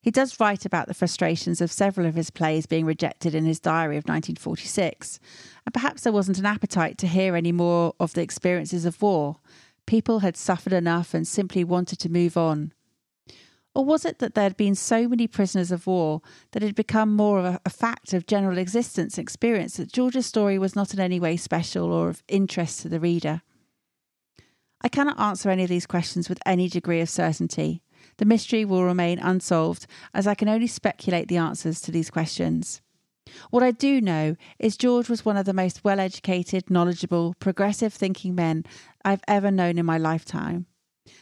He 0.00 0.12
does 0.12 0.38
write 0.38 0.64
about 0.64 0.86
the 0.86 0.94
frustrations 0.94 1.60
of 1.60 1.72
several 1.72 2.06
of 2.06 2.14
his 2.14 2.30
plays 2.30 2.66
being 2.66 2.86
rejected 2.86 3.34
in 3.34 3.44
his 3.44 3.58
diary 3.58 3.96
of 3.96 4.04
1946, 4.04 5.18
and 5.64 5.74
perhaps 5.74 6.02
there 6.02 6.12
wasn't 6.12 6.38
an 6.38 6.46
appetite 6.46 6.96
to 6.98 7.08
hear 7.08 7.34
any 7.34 7.50
more 7.50 7.92
of 7.98 8.12
the 8.12 8.22
experiences 8.22 8.84
of 8.84 9.02
war. 9.02 9.38
People 9.84 10.20
had 10.20 10.36
suffered 10.36 10.72
enough 10.72 11.12
and 11.12 11.26
simply 11.26 11.64
wanted 11.64 11.98
to 11.98 12.08
move 12.08 12.36
on. 12.36 12.72
Or 13.74 13.84
was 13.84 14.04
it 14.04 14.20
that 14.20 14.34
there 14.34 14.44
had 14.44 14.56
been 14.56 14.76
so 14.76 15.08
many 15.08 15.26
prisoners 15.26 15.72
of 15.72 15.88
war 15.88 16.22
that 16.52 16.62
it 16.62 16.66
had 16.66 16.76
become 16.76 17.14
more 17.16 17.40
of 17.40 17.60
a, 17.64 17.68
fact 17.68 18.14
of 18.14 18.26
general 18.28 18.58
existence 18.58 19.18
and 19.18 19.24
experience 19.24 19.76
that 19.76 19.92
George's 19.92 20.24
story 20.24 20.56
was 20.56 20.76
not 20.76 20.94
in 20.94 21.00
any 21.00 21.18
way 21.18 21.36
special 21.36 21.92
or 21.92 22.08
of 22.08 22.22
interest 22.28 22.80
to 22.82 22.88
the 22.88 23.00
reader? 23.00 23.42
I 24.86 24.88
cannot 24.88 25.18
answer 25.18 25.50
any 25.50 25.64
of 25.64 25.68
these 25.68 25.84
questions 25.84 26.28
with 26.28 26.38
any 26.46 26.68
degree 26.68 27.00
of 27.00 27.10
certainty. 27.10 27.82
The 28.18 28.24
mystery 28.24 28.64
will 28.64 28.84
remain 28.84 29.18
unsolved, 29.18 29.88
as 30.14 30.28
I 30.28 30.36
can 30.36 30.48
only 30.48 30.68
speculate 30.68 31.26
the 31.26 31.38
answers 31.38 31.80
to 31.80 31.90
these 31.90 32.08
questions. 32.08 32.82
What 33.50 33.64
I 33.64 33.72
do 33.72 34.00
know 34.00 34.36
is 34.60 34.76
George 34.76 35.08
was 35.08 35.24
one 35.24 35.36
of 35.36 35.44
the 35.44 35.52
most 35.52 35.82
well 35.82 35.98
educated, 35.98 36.70
knowledgeable, 36.70 37.34
progressive 37.40 37.92
thinking 37.92 38.36
men 38.36 38.62
I've 39.04 39.24
ever 39.26 39.50
known 39.50 39.76
in 39.76 39.84
my 39.84 39.98
lifetime. 39.98 40.66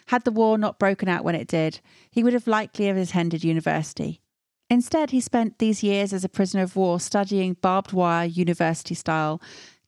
Had 0.09 0.25
the 0.25 0.31
war 0.31 0.59
not 0.59 0.79
broken 0.79 1.09
out 1.09 1.25
when 1.25 1.35
it 1.35 1.49
did, 1.49 1.81
he 2.11 2.23
would 2.23 2.35
have 2.35 2.47
likely 2.47 2.89
have 2.89 2.99
attended 2.99 3.45
university. 3.45 4.21
Instead, 4.69 5.11
he 5.11 5.23
spent 5.23 5.59
these 5.59 5.83
years 5.83 6.13
as 6.13 6.23
a 6.23 6.29
prisoner 6.29 6.65
of 6.65 6.77
war 6.77 7.01
studying 7.01 7.55
barbed 7.55 7.95
wire 7.95 8.27
university 8.27 8.95
style 8.95 9.41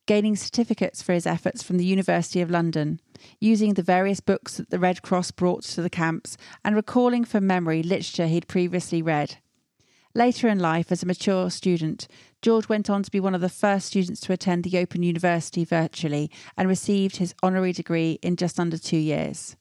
gaining 0.07 0.35
certificates 0.35 1.03
for 1.03 1.13
his 1.13 1.27
efforts 1.27 1.61
from 1.61 1.77
the 1.77 1.85
University 1.85 2.41
of 2.41 2.49
London, 2.49 2.99
using 3.39 3.75
the 3.75 3.83
various 3.83 4.19
books 4.19 4.57
that 4.57 4.71
the 4.71 4.79
Red 4.79 5.03
Cross 5.03 5.31
brought 5.31 5.63
to 5.63 5.83
the 5.83 5.89
camps, 5.89 6.37
and 6.65 6.75
recalling 6.75 7.23
from 7.23 7.45
memory 7.45 7.83
literature 7.83 8.25
he'd 8.25 8.47
previously 8.47 9.01
read. 9.03 9.37
Later 10.15 10.47
in 10.47 10.57
life, 10.57 10.91
as 10.91 11.03
a 11.03 11.05
mature 11.05 11.51
student, 11.51 12.07
George 12.41 12.67
went 12.67 12.89
on 12.89 13.03
to 13.03 13.11
be 13.11 13.19
one 13.19 13.35
of 13.35 13.41
the 13.41 13.49
first 13.49 13.85
students 13.85 14.19
to 14.21 14.33
attend 14.33 14.63
the 14.63 14.79
Open 14.79 15.03
University 15.03 15.63
virtually 15.63 16.31
and 16.57 16.67
received 16.67 17.17
his 17.17 17.35
honorary 17.43 17.71
degree 17.71 18.17
in 18.23 18.35
just 18.35 18.59
under 18.59 18.79
two 18.79 18.97
years. 18.97 19.55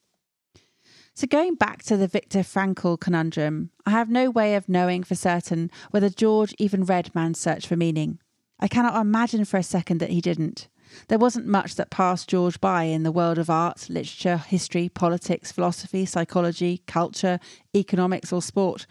So, 1.12 1.26
going 1.26 1.54
back 1.54 1.82
to 1.84 1.96
the 1.96 2.08
Viktor 2.08 2.40
Frankl 2.40 3.00
conundrum, 3.00 3.70
I 3.84 3.90
have 3.90 4.10
no 4.10 4.30
way 4.30 4.54
of 4.54 4.68
knowing 4.68 5.02
for 5.02 5.14
certain 5.14 5.70
whether 5.90 6.08
George 6.08 6.54
even 6.58 6.84
read 6.84 7.14
Man's 7.14 7.40
Search 7.40 7.66
for 7.66 7.76
Meaning. 7.76 8.18
I 8.58 8.68
cannot 8.68 9.00
imagine 9.00 9.44
for 9.44 9.58
a 9.58 9.62
second 9.62 9.98
that 9.98 10.10
he 10.10 10.20
didn't. 10.20 10.68
There 11.08 11.18
wasn't 11.18 11.46
much 11.46 11.74
that 11.74 11.90
passed 11.90 12.28
George 12.28 12.60
by 12.60 12.84
in 12.84 13.02
the 13.02 13.12
world 13.12 13.38
of 13.38 13.50
art, 13.50 13.88
literature, 13.90 14.38
history, 14.38 14.88
politics, 14.88 15.52
philosophy, 15.52 16.06
psychology, 16.06 16.82
culture, 16.86 17.38
economics, 17.74 18.32
or 18.32 18.40
sport. 18.40 18.86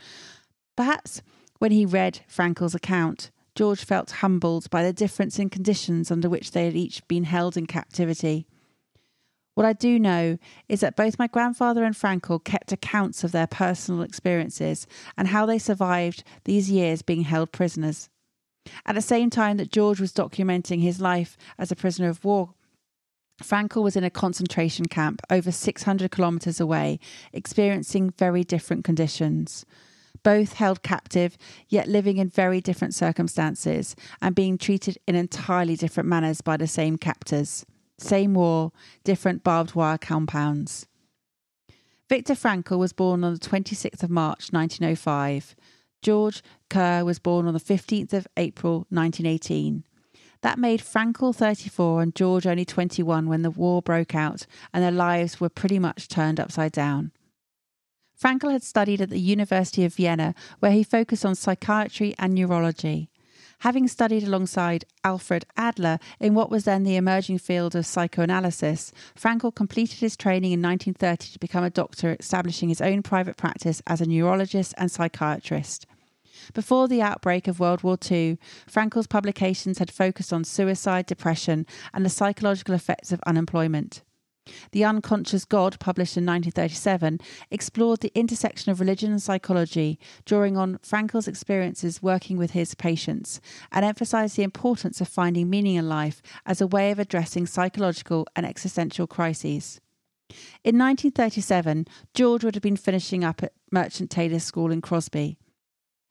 Perhaps 0.75 1.21
when 1.59 1.71
he 1.71 1.85
read 1.85 2.21
Frankl's 2.29 2.75
account, 2.75 3.31
George 3.55 3.85
felt 3.85 4.11
humbled 4.11 4.69
by 4.69 4.83
the 4.83 4.93
difference 4.93 5.39
in 5.39 5.49
conditions 5.49 6.11
under 6.11 6.29
which 6.29 6.51
they 6.51 6.65
had 6.65 6.75
each 6.75 7.07
been 7.07 7.23
held 7.23 7.55
in 7.55 7.65
captivity. 7.65 8.45
What 9.55 9.65
I 9.65 9.71
do 9.71 9.97
know 9.97 10.37
is 10.67 10.81
that 10.81 10.97
both 10.97 11.17
my 11.17 11.27
grandfather 11.27 11.85
and 11.85 11.95
Frankl 11.95 12.43
kept 12.43 12.73
accounts 12.73 13.23
of 13.23 13.31
their 13.31 13.47
personal 13.47 14.01
experiences 14.01 14.85
and 15.17 15.29
how 15.29 15.45
they 15.45 15.57
survived 15.57 16.25
these 16.43 16.69
years 16.69 17.01
being 17.01 17.21
held 17.21 17.53
prisoners. 17.53 18.09
At 18.85 18.95
the 18.95 19.01
same 19.01 19.29
time 19.29 19.57
that 19.57 19.71
George 19.71 19.99
was 19.99 20.13
documenting 20.13 20.81
his 20.81 20.99
life 21.01 21.37
as 21.57 21.71
a 21.71 21.75
prisoner 21.75 22.09
of 22.09 22.23
war, 22.23 22.53
Frankl 23.43 23.83
was 23.83 23.95
in 23.95 24.03
a 24.03 24.09
concentration 24.09 24.85
camp 24.85 25.21
over 25.29 25.51
600 25.51 26.11
kilometres 26.11 26.59
away, 26.59 26.99
experiencing 27.33 28.11
very 28.11 28.43
different 28.43 28.83
conditions. 28.85 29.65
Both 30.23 30.53
held 30.53 30.81
captive, 30.81 31.37
yet 31.67 31.87
living 31.87 32.17
in 32.17 32.29
very 32.29 32.61
different 32.61 32.95
circumstances 32.95 33.95
and 34.21 34.33
being 34.33 34.57
treated 34.57 34.97
in 35.07 35.15
entirely 35.15 35.75
different 35.75 36.09
manners 36.09 36.41
by 36.41 36.57
the 36.57 36.67
same 36.67 36.97
captors. 36.97 37.65
Same 37.97 38.33
war, 38.33 38.71
different 39.03 39.43
barbed 39.43 39.75
wire 39.75 39.97
compounds. 39.97 40.87
Viktor 42.07 42.33
Frankl 42.35 42.77
was 42.77 42.93
born 42.93 43.23
on 43.23 43.33
the 43.33 43.39
26th 43.39 44.03
of 44.03 44.09
March 44.09 44.49
1905. 44.51 45.55
George 46.05 46.43
Kerr 46.69 47.03
was 47.03 47.17
born 47.17 47.47
on 47.47 47.55
the 47.55 47.59
15th 47.59 48.13
of 48.13 48.27
April 48.37 48.85
1918. 48.91 49.83
That 50.41 50.59
made 50.59 50.79
Frankl 50.79 51.35
34 51.35 52.03
and 52.03 52.13
George 52.13 52.45
only 52.45 52.63
21 52.63 53.27
when 53.27 53.41
the 53.41 53.49
war 53.49 53.81
broke 53.81 54.13
out 54.13 54.45
and 54.71 54.83
their 54.83 54.91
lives 54.91 55.41
were 55.41 55.49
pretty 55.49 55.79
much 55.79 56.07
turned 56.07 56.39
upside 56.39 56.73
down. 56.73 57.11
Frankl 58.21 58.51
had 58.51 58.61
studied 58.61 59.01
at 59.01 59.09
the 59.09 59.19
University 59.19 59.83
of 59.83 59.95
Vienna, 59.95 60.35
where 60.59 60.73
he 60.73 60.83
focused 60.83 61.25
on 61.25 61.33
psychiatry 61.33 62.13
and 62.19 62.35
neurology. 62.35 63.09
Having 63.61 63.87
studied 63.87 64.23
alongside 64.23 64.85
Alfred 65.03 65.47
Adler 65.57 65.97
in 66.19 66.35
what 66.35 66.51
was 66.51 66.65
then 66.65 66.83
the 66.83 66.97
emerging 66.97 67.39
field 67.39 67.75
of 67.75 67.87
psychoanalysis, 67.87 68.91
Frankl 69.19 69.55
completed 69.55 70.01
his 70.01 70.15
training 70.15 70.51
in 70.51 70.61
1930 70.61 71.33
to 71.33 71.39
become 71.39 71.63
a 71.63 71.71
doctor, 71.71 72.15
establishing 72.19 72.69
his 72.69 72.81
own 72.81 73.01
private 73.01 73.37
practice 73.37 73.81
as 73.87 74.01
a 74.01 74.05
neurologist 74.05 74.75
and 74.77 74.91
psychiatrist. 74.91 75.87
Before 76.53 76.87
the 76.87 77.01
outbreak 77.01 77.47
of 77.47 77.59
World 77.59 77.83
War 77.83 77.97
II, 78.09 78.37
Frankl's 78.67 79.07
publications 79.07 79.79
had 79.79 79.91
focused 79.91 80.31
on 80.31 80.43
suicide, 80.43 81.05
depression, 81.05 81.65
and 81.93 82.05
the 82.05 82.09
psychological 82.09 82.75
effects 82.75 83.11
of 83.11 83.21
unemployment. 83.25 84.03
The 84.71 84.85
Unconscious 84.85 85.43
God, 85.43 85.79
published 85.79 86.17
in 86.17 86.25
1937, 86.25 87.19
explored 87.49 88.01
the 88.01 88.11
intersection 88.13 88.71
of 88.71 88.79
religion 88.79 89.11
and 89.11 89.21
psychology, 89.21 89.97
drawing 90.23 90.55
on 90.55 90.77
Frankl's 90.83 91.27
experiences 91.27 92.03
working 92.03 92.37
with 92.37 92.51
his 92.51 92.75
patients, 92.75 93.41
and 93.71 93.83
emphasized 93.83 94.37
the 94.37 94.43
importance 94.43 95.01
of 95.01 95.07
finding 95.07 95.49
meaning 95.49 95.75
in 95.75 95.89
life 95.89 96.21
as 96.45 96.61
a 96.61 96.67
way 96.67 96.91
of 96.91 96.99
addressing 96.99 97.47
psychological 97.47 98.27
and 98.35 98.45
existential 98.45 99.07
crises. 99.07 99.81
In 100.63 100.77
1937, 100.77 101.87
George 102.13 102.43
would 102.43 102.55
have 102.55 102.61
been 102.61 102.77
finishing 102.77 103.23
up 103.23 103.41
at 103.41 103.53
Merchant 103.71 104.11
Taylors' 104.11 104.43
School 104.43 104.71
in 104.71 104.81
Crosby. 104.81 105.37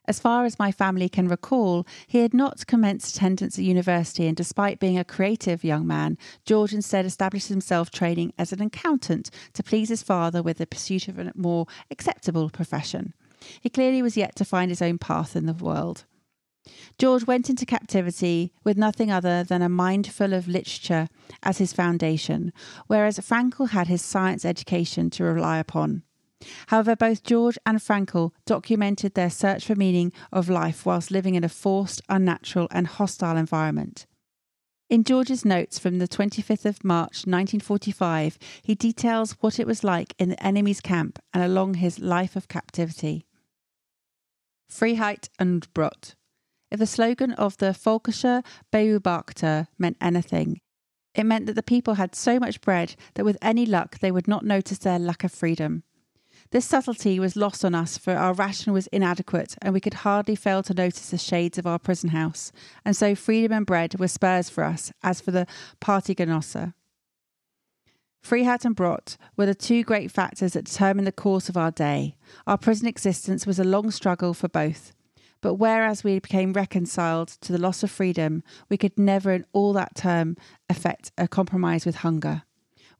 As 0.06 0.20
far 0.20 0.44
as 0.44 0.58
my 0.58 0.70
family 0.70 1.08
can 1.08 1.28
recall, 1.28 1.86
he 2.06 2.18
had 2.18 2.34
not 2.34 2.66
commenced 2.66 3.16
attendance 3.16 3.58
at 3.58 3.64
university, 3.64 4.26
and 4.26 4.36
despite 4.36 4.78
being 4.78 4.98
a 4.98 5.04
creative 5.04 5.64
young 5.64 5.86
man, 5.86 6.18
George 6.44 6.74
instead 6.74 7.06
established 7.06 7.48
himself 7.48 7.90
training 7.90 8.32
as 8.38 8.52
an 8.52 8.60
accountant 8.60 9.30
to 9.54 9.62
please 9.62 9.88
his 9.88 10.02
father 10.02 10.42
with 10.42 10.58
the 10.58 10.66
pursuit 10.66 11.08
of 11.08 11.18
a 11.18 11.32
more 11.34 11.66
acceptable 11.90 12.50
profession. 12.50 13.14
He 13.60 13.70
clearly 13.70 14.02
was 14.02 14.16
yet 14.16 14.36
to 14.36 14.44
find 14.44 14.70
his 14.70 14.82
own 14.82 14.98
path 14.98 15.36
in 15.36 15.46
the 15.46 15.54
world. 15.54 16.04
George 16.98 17.26
went 17.26 17.50
into 17.50 17.66
captivity 17.66 18.52
with 18.62 18.78
nothing 18.78 19.10
other 19.10 19.44
than 19.44 19.60
a 19.60 19.68
mind 19.68 20.06
full 20.06 20.32
of 20.32 20.48
literature 20.48 21.08
as 21.42 21.58
his 21.58 21.72
foundation, 21.72 22.52
whereas 22.86 23.18
Frankl 23.18 23.70
had 23.70 23.88
his 23.88 24.00
science 24.00 24.44
education 24.44 25.10
to 25.10 25.24
rely 25.24 25.58
upon. 25.58 26.02
However, 26.68 26.96
both 26.96 27.22
George 27.22 27.58
and 27.64 27.78
Frankl 27.78 28.32
documented 28.46 29.14
their 29.14 29.30
search 29.30 29.66
for 29.66 29.74
meaning 29.74 30.12
of 30.32 30.48
life 30.48 30.84
whilst 30.84 31.10
living 31.10 31.34
in 31.34 31.44
a 31.44 31.48
forced, 31.48 32.02
unnatural, 32.08 32.68
and 32.70 32.86
hostile 32.86 33.36
environment. 33.36 34.06
In 34.90 35.02
George's 35.02 35.44
notes 35.44 35.78
from 35.78 35.98
the 35.98 36.06
25th 36.06 36.66
of 36.66 36.84
March 36.84 37.26
1945, 37.26 38.38
he 38.62 38.74
details 38.74 39.32
what 39.40 39.58
it 39.58 39.66
was 39.66 39.82
like 39.82 40.14
in 40.18 40.28
the 40.28 40.46
enemy's 40.46 40.80
camp 40.80 41.18
and 41.32 41.42
along 41.42 41.74
his 41.74 41.98
life 41.98 42.36
of 42.36 42.48
captivity. 42.48 43.24
Freiheit 44.70 45.28
und 45.38 45.72
Brot. 45.72 46.14
If 46.70 46.80
the 46.80 46.86
slogan 46.86 47.32
of 47.32 47.56
the 47.58 47.66
Völkischer 47.72 48.44
Beobachter 48.72 49.68
meant 49.78 49.96
anything, 50.00 50.60
it 51.14 51.24
meant 51.24 51.46
that 51.46 51.54
the 51.54 51.62
people 51.62 51.94
had 51.94 52.14
so 52.14 52.38
much 52.38 52.60
bread 52.60 52.96
that 53.14 53.24
with 53.24 53.38
any 53.40 53.64
luck 53.64 54.00
they 54.00 54.10
would 54.10 54.28
not 54.28 54.44
notice 54.44 54.78
their 54.78 54.98
lack 54.98 55.24
of 55.24 55.32
freedom. 55.32 55.84
This 56.50 56.64
subtlety 56.64 57.18
was 57.18 57.36
lost 57.36 57.64
on 57.64 57.74
us, 57.74 57.98
for 57.98 58.12
our 58.14 58.32
ration 58.32 58.72
was 58.72 58.86
inadequate, 58.88 59.56
and 59.60 59.74
we 59.74 59.80
could 59.80 59.94
hardly 59.94 60.36
fail 60.36 60.62
to 60.62 60.74
notice 60.74 61.10
the 61.10 61.18
shades 61.18 61.58
of 61.58 61.66
our 61.66 61.78
prison 61.78 62.10
house, 62.10 62.52
and 62.84 62.96
so 62.96 63.14
freedom 63.14 63.52
and 63.52 63.66
bread 63.66 63.98
were 63.98 64.08
spurs 64.08 64.48
for 64.48 64.62
us, 64.64 64.92
as 65.02 65.20
for 65.20 65.30
the 65.30 65.46
Parteigenosse. 65.80 66.72
Freiheit 68.24 68.64
and 68.64 68.74
Brot 68.74 69.16
were 69.36 69.46
the 69.46 69.54
two 69.54 69.82
great 69.82 70.10
factors 70.10 70.54
that 70.54 70.64
determined 70.64 71.06
the 71.06 71.12
course 71.12 71.50
of 71.50 71.58
our 71.58 71.70
day. 71.70 72.16
Our 72.46 72.56
prison 72.56 72.86
existence 72.86 73.46
was 73.46 73.58
a 73.58 73.64
long 73.64 73.90
struggle 73.90 74.32
for 74.32 74.48
both. 74.48 74.92
But 75.42 75.56
whereas 75.56 76.02
we 76.02 76.18
became 76.20 76.54
reconciled 76.54 77.28
to 77.42 77.52
the 77.52 77.58
loss 77.58 77.82
of 77.82 77.90
freedom, 77.90 78.42
we 78.70 78.78
could 78.78 78.98
never 78.98 79.30
in 79.30 79.44
all 79.52 79.74
that 79.74 79.94
term 79.94 80.38
effect 80.70 81.12
a 81.18 81.28
compromise 81.28 81.84
with 81.84 81.96
hunger. 81.96 82.44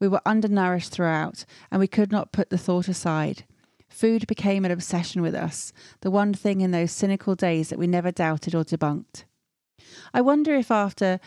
We 0.01 0.09
were 0.09 0.21
undernourished 0.27 0.91
throughout, 0.91 1.45
and 1.71 1.81
we 1.81 1.87
could 1.87 2.13
not 2.13 2.33
put 2.33 2.51
the 2.51 2.59
thought 2.59 2.89
aside. 2.89 3.45
Food 3.89 4.27
became 4.27 4.65
an 4.65 4.71
obsession 4.71 5.23
with 5.23 5.35
us, 5.35 5.73
the 6.01 6.11
one 6.11 6.35
thing 6.35 6.61
in 6.61 6.73
those 6.73 6.91
cynical 6.91 7.35
days 7.35 7.69
that 7.69 7.79
we 7.79 7.87
never 7.87 8.11
doubted 8.11 8.55
or 8.55 8.65
debunked. 8.65 9.25
I 10.13 10.21
wonder 10.21 10.55
if 10.55 10.71
after 10.71 11.21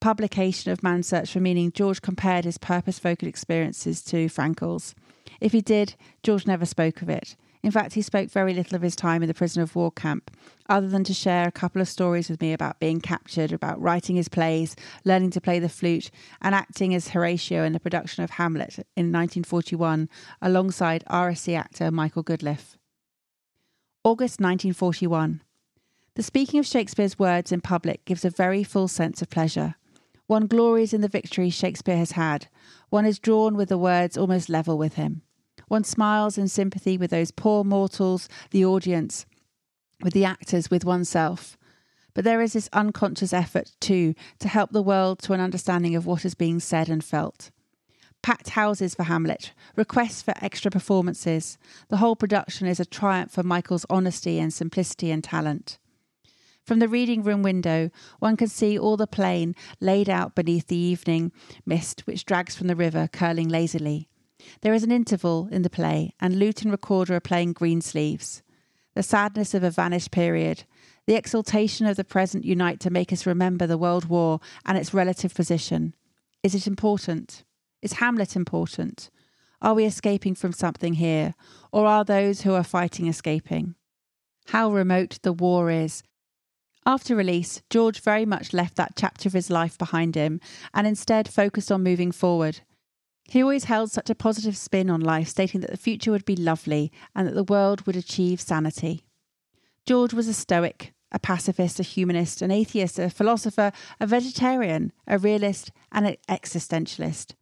publication 0.00 0.70
of 0.72 0.82
Man's 0.82 1.08
Search 1.08 1.32
for 1.32 1.40
Meaning, 1.40 1.72
George 1.72 2.02
compared 2.02 2.44
his 2.44 2.58
purpose 2.58 2.98
focused 2.98 3.28
experiences 3.28 4.02
to 4.04 4.28
Frankl's. 4.28 4.94
If 5.40 5.52
he 5.52 5.60
did, 5.60 5.96
George 6.22 6.46
never 6.46 6.66
spoke 6.66 7.02
of 7.02 7.08
it. 7.08 7.36
In 7.62 7.70
fact, 7.70 7.94
he 7.94 8.02
spoke 8.02 8.28
very 8.28 8.54
little 8.54 8.74
of 8.74 8.82
his 8.82 8.96
time 8.96 9.22
in 9.22 9.28
the 9.28 9.34
prisoner 9.34 9.62
of 9.62 9.76
war 9.76 9.92
camp, 9.92 10.36
other 10.68 10.88
than 10.88 11.04
to 11.04 11.14
share 11.14 11.46
a 11.46 11.52
couple 11.52 11.80
of 11.80 11.88
stories 11.88 12.28
with 12.28 12.40
me 12.40 12.52
about 12.52 12.80
being 12.80 13.00
captured, 13.00 13.52
about 13.52 13.80
writing 13.80 14.16
his 14.16 14.28
plays, 14.28 14.74
learning 15.04 15.30
to 15.30 15.40
play 15.40 15.60
the 15.60 15.68
flute, 15.68 16.10
and 16.40 16.56
acting 16.56 16.92
as 16.92 17.10
Horatio 17.10 17.62
in 17.62 17.72
the 17.72 17.78
production 17.78 18.24
of 18.24 18.30
Hamlet 18.30 18.78
in 18.96 19.12
1941 19.12 20.08
alongside 20.40 21.04
RSC 21.08 21.56
actor 21.56 21.92
Michael 21.92 22.24
Goodliffe. 22.24 22.76
August 24.02 24.40
1941. 24.40 25.40
The 26.16 26.22
speaking 26.24 26.58
of 26.58 26.66
Shakespeare's 26.66 27.18
words 27.18 27.52
in 27.52 27.60
public 27.60 28.04
gives 28.04 28.24
a 28.24 28.30
very 28.30 28.64
full 28.64 28.88
sense 28.88 29.22
of 29.22 29.30
pleasure. 29.30 29.76
One 30.26 30.48
glories 30.48 30.92
in 30.92 31.00
the 31.00 31.08
victory 31.08 31.50
Shakespeare 31.50 31.96
has 31.96 32.12
had. 32.12 32.48
One 32.90 33.06
is 33.06 33.20
drawn 33.20 33.54
with 33.54 33.68
the 33.68 33.78
words 33.78 34.18
almost 34.18 34.48
level 34.48 34.76
with 34.76 34.94
him. 34.94 35.22
One 35.72 35.84
smiles 35.84 36.36
in 36.36 36.48
sympathy 36.48 36.98
with 36.98 37.12
those 37.12 37.30
poor 37.30 37.64
mortals, 37.64 38.28
the 38.50 38.62
audience, 38.62 39.24
with 40.02 40.12
the 40.12 40.26
actors, 40.26 40.70
with 40.70 40.84
oneself. 40.84 41.56
But 42.12 42.24
there 42.24 42.42
is 42.42 42.52
this 42.52 42.68
unconscious 42.74 43.32
effort, 43.32 43.72
too, 43.80 44.14
to 44.40 44.48
help 44.48 44.72
the 44.72 44.82
world 44.82 45.20
to 45.20 45.32
an 45.32 45.40
understanding 45.40 45.96
of 45.96 46.04
what 46.04 46.26
is 46.26 46.34
being 46.34 46.60
said 46.60 46.90
and 46.90 47.02
felt. 47.02 47.50
Packed 48.20 48.50
houses 48.50 48.94
for 48.94 49.04
Hamlet, 49.04 49.54
requests 49.74 50.20
for 50.20 50.34
extra 50.42 50.70
performances. 50.70 51.56
The 51.88 51.96
whole 51.96 52.16
production 52.16 52.66
is 52.66 52.78
a 52.78 52.84
triumph 52.84 53.30
for 53.30 53.42
Michael's 53.42 53.86
honesty 53.88 54.38
and 54.38 54.52
simplicity 54.52 55.10
and 55.10 55.24
talent. 55.24 55.78
From 56.66 56.80
the 56.80 56.88
reading 56.88 57.22
room 57.22 57.42
window, 57.42 57.88
one 58.18 58.36
can 58.36 58.48
see 58.48 58.78
all 58.78 58.98
the 58.98 59.06
plain 59.06 59.54
laid 59.80 60.10
out 60.10 60.34
beneath 60.34 60.66
the 60.66 60.76
evening 60.76 61.32
mist 61.64 62.02
which 62.06 62.26
drags 62.26 62.54
from 62.54 62.66
the 62.66 62.76
river, 62.76 63.08
curling 63.10 63.48
lazily. 63.48 64.10
There 64.60 64.74
is 64.74 64.82
an 64.82 64.92
interval 64.92 65.48
in 65.50 65.62
the 65.62 65.70
play, 65.70 66.14
and 66.20 66.38
lute 66.38 66.62
and 66.62 66.70
recorder 66.70 67.14
are 67.14 67.20
playing 67.20 67.52
Greensleeves. 67.54 68.42
The 68.94 69.02
sadness 69.02 69.54
of 69.54 69.62
a 69.62 69.70
vanished 69.70 70.10
period, 70.10 70.64
the 71.06 71.14
exultation 71.14 71.86
of 71.86 71.96
the 71.96 72.04
present 72.04 72.44
unite 72.44 72.78
to 72.80 72.90
make 72.90 73.12
us 73.12 73.26
remember 73.26 73.66
the 73.66 73.78
World 73.78 74.06
War 74.06 74.40
and 74.64 74.76
its 74.76 74.94
relative 74.94 75.34
position. 75.34 75.94
Is 76.42 76.54
it 76.54 76.66
important? 76.66 77.44
Is 77.80 77.94
Hamlet 77.94 78.36
important? 78.36 79.10
Are 79.60 79.74
we 79.74 79.84
escaping 79.84 80.34
from 80.34 80.52
something 80.52 80.94
here, 80.94 81.34
or 81.70 81.86
are 81.86 82.04
those 82.04 82.42
who 82.42 82.54
are 82.54 82.64
fighting 82.64 83.06
escaping? 83.06 83.76
How 84.46 84.72
remote 84.72 85.18
the 85.22 85.32
war 85.32 85.70
is. 85.70 86.02
After 86.84 87.14
release, 87.14 87.62
George 87.70 88.00
very 88.00 88.26
much 88.26 88.52
left 88.52 88.74
that 88.76 88.94
chapter 88.96 89.28
of 89.28 89.34
his 89.34 89.50
life 89.50 89.78
behind 89.78 90.16
him 90.16 90.40
and 90.74 90.84
instead 90.86 91.28
focused 91.28 91.70
on 91.70 91.84
moving 91.84 92.10
forward, 92.10 92.60
he 93.32 93.42
always 93.42 93.64
held 93.64 93.90
such 93.90 94.10
a 94.10 94.14
positive 94.14 94.58
spin 94.58 94.90
on 94.90 95.00
life, 95.00 95.26
stating 95.26 95.62
that 95.62 95.70
the 95.70 95.76
future 95.78 96.10
would 96.10 96.26
be 96.26 96.36
lovely 96.36 96.92
and 97.14 97.26
that 97.26 97.34
the 97.34 97.42
world 97.42 97.86
would 97.86 97.96
achieve 97.96 98.42
sanity. 98.42 99.06
George 99.86 100.12
was 100.12 100.28
a 100.28 100.34
stoic, 100.34 100.92
a 101.10 101.18
pacifist, 101.18 101.80
a 101.80 101.82
humanist, 101.82 102.42
an 102.42 102.50
atheist, 102.50 102.98
a 102.98 103.08
philosopher, 103.08 103.72
a 103.98 104.06
vegetarian, 104.06 104.92
a 105.06 105.16
realist, 105.16 105.72
and 105.90 106.06
an 106.06 106.16
existentialist. 106.28 107.32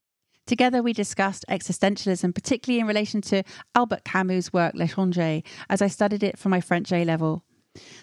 Together, 0.47 0.80
we 0.80 0.93
discussed 0.93 1.45
existentialism, 1.49 2.32
particularly 2.36 2.78
in 2.78 2.86
relation 2.86 3.20
to 3.22 3.43
Albert 3.74 4.05
Camus' 4.05 4.53
work 4.53 4.74
L'Étranger, 4.74 5.43
as 5.68 5.82
I 5.82 5.88
studied 5.88 6.22
it 6.22 6.38
for 6.38 6.51
my 6.51 6.61
French 6.61 6.93
A 6.93 7.05
level. 7.05 7.45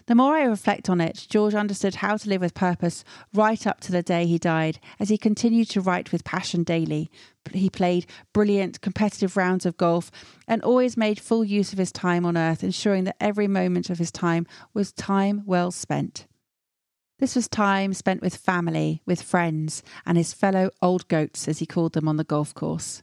The 0.06 0.16
more 0.16 0.36
I 0.36 0.44
reflect 0.44 0.90
on 0.90 1.02
it, 1.02 1.26
George 1.30 1.54
understood 1.54 1.96
how 1.96 2.16
to 2.16 2.30
live 2.30 2.40
with 2.40 2.54
purpose 2.54 3.04
right 3.34 3.68
up 3.68 3.82
to 3.82 3.92
the 3.92 4.02
day 4.02 4.26
he 4.26 4.38
died, 4.38 4.80
as 5.00 5.10
he 5.10 5.18
continued 5.18 5.70
to 5.72 5.82
write 5.82 6.12
with 6.12 6.24
passion 6.24 6.64
daily. 6.64 7.12
He 7.52 7.70
played 7.70 8.06
brilliant 8.34 8.80
competitive 8.80 9.36
rounds 9.36 9.66
of 9.66 9.76
golf 9.76 10.10
and 10.48 10.64
always 10.64 10.96
made 10.96 11.20
full 11.20 11.44
use 11.44 11.74
of 11.74 11.80
his 11.80 11.92
time 11.92 12.26
on 12.26 12.38
earth, 12.38 12.64
ensuring 12.64 13.04
that 13.06 13.18
every 13.20 13.48
moment 13.48 13.90
of 13.90 13.98
his 13.98 14.12
time 14.12 14.48
was 14.74 14.94
time 14.94 15.44
well 15.46 15.72
spent. 15.72 16.28
This 17.20 17.36
was 17.36 17.48
time 17.48 17.94
spent 17.94 18.22
with 18.22 18.38
family, 18.38 19.02
with 19.06 19.22
friends, 19.22 19.82
and 20.06 20.18
his 20.18 20.34
fellow 20.34 20.70
old 20.82 21.08
goats, 21.08 21.48
as 21.48 21.60
he 21.60 21.66
called 21.66 21.94
them 21.94 22.08
on 22.08 22.18
the 22.18 22.24
golf 22.24 22.54
course. 22.54 23.02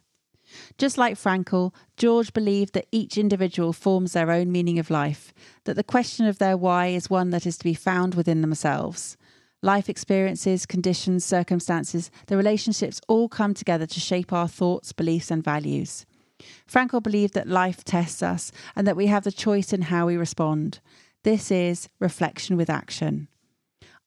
Just 0.79 0.99
like 0.99 1.17
Frankl, 1.17 1.73
George 1.97 2.33
believed 2.33 2.75
that 2.75 2.89
each 2.93 3.19
individual 3.19 3.73
forms 3.73 4.13
their 4.13 4.31
own 4.31 4.53
meaning 4.53 4.79
of 4.79 4.91
life, 4.91 5.33
that 5.65 5.75
the 5.75 5.85
question 5.85 6.27
of 6.27 6.39
their 6.39 6.57
why 6.57 6.87
is 6.87 7.11
one 7.11 7.31
that 7.31 7.47
is 7.47 7.57
to 7.59 7.65
be 7.65 7.75
found 7.75 8.15
within 8.15 8.41
themselves. 8.41 9.17
Life 9.63 9.89
experiences, 9.89 10.67
conditions, 10.67 11.25
circumstances, 11.25 12.11
the 12.27 12.37
relationships 12.37 13.01
all 13.09 13.29
come 13.29 13.55
together 13.55 13.87
to 13.87 14.01
shape 14.01 14.33
our 14.33 14.49
thoughts, 14.49 14.93
beliefs, 14.93 15.31
and 15.31 15.43
values. 15.43 16.05
Frankl 16.71 17.03
believed 17.03 17.35
that 17.35 17.49
life 17.49 17.85
tests 17.85 18.23
us 18.23 18.53
and 18.77 18.87
that 18.87 18.97
we 18.97 19.07
have 19.07 19.25
the 19.25 19.33
choice 19.33 19.73
in 19.73 19.83
how 19.83 20.07
we 20.07 20.17
respond. 20.17 20.81
This 21.23 21.51
is 21.51 21.89
reflection 21.99 22.57
with 22.57 22.69
action. 22.69 23.29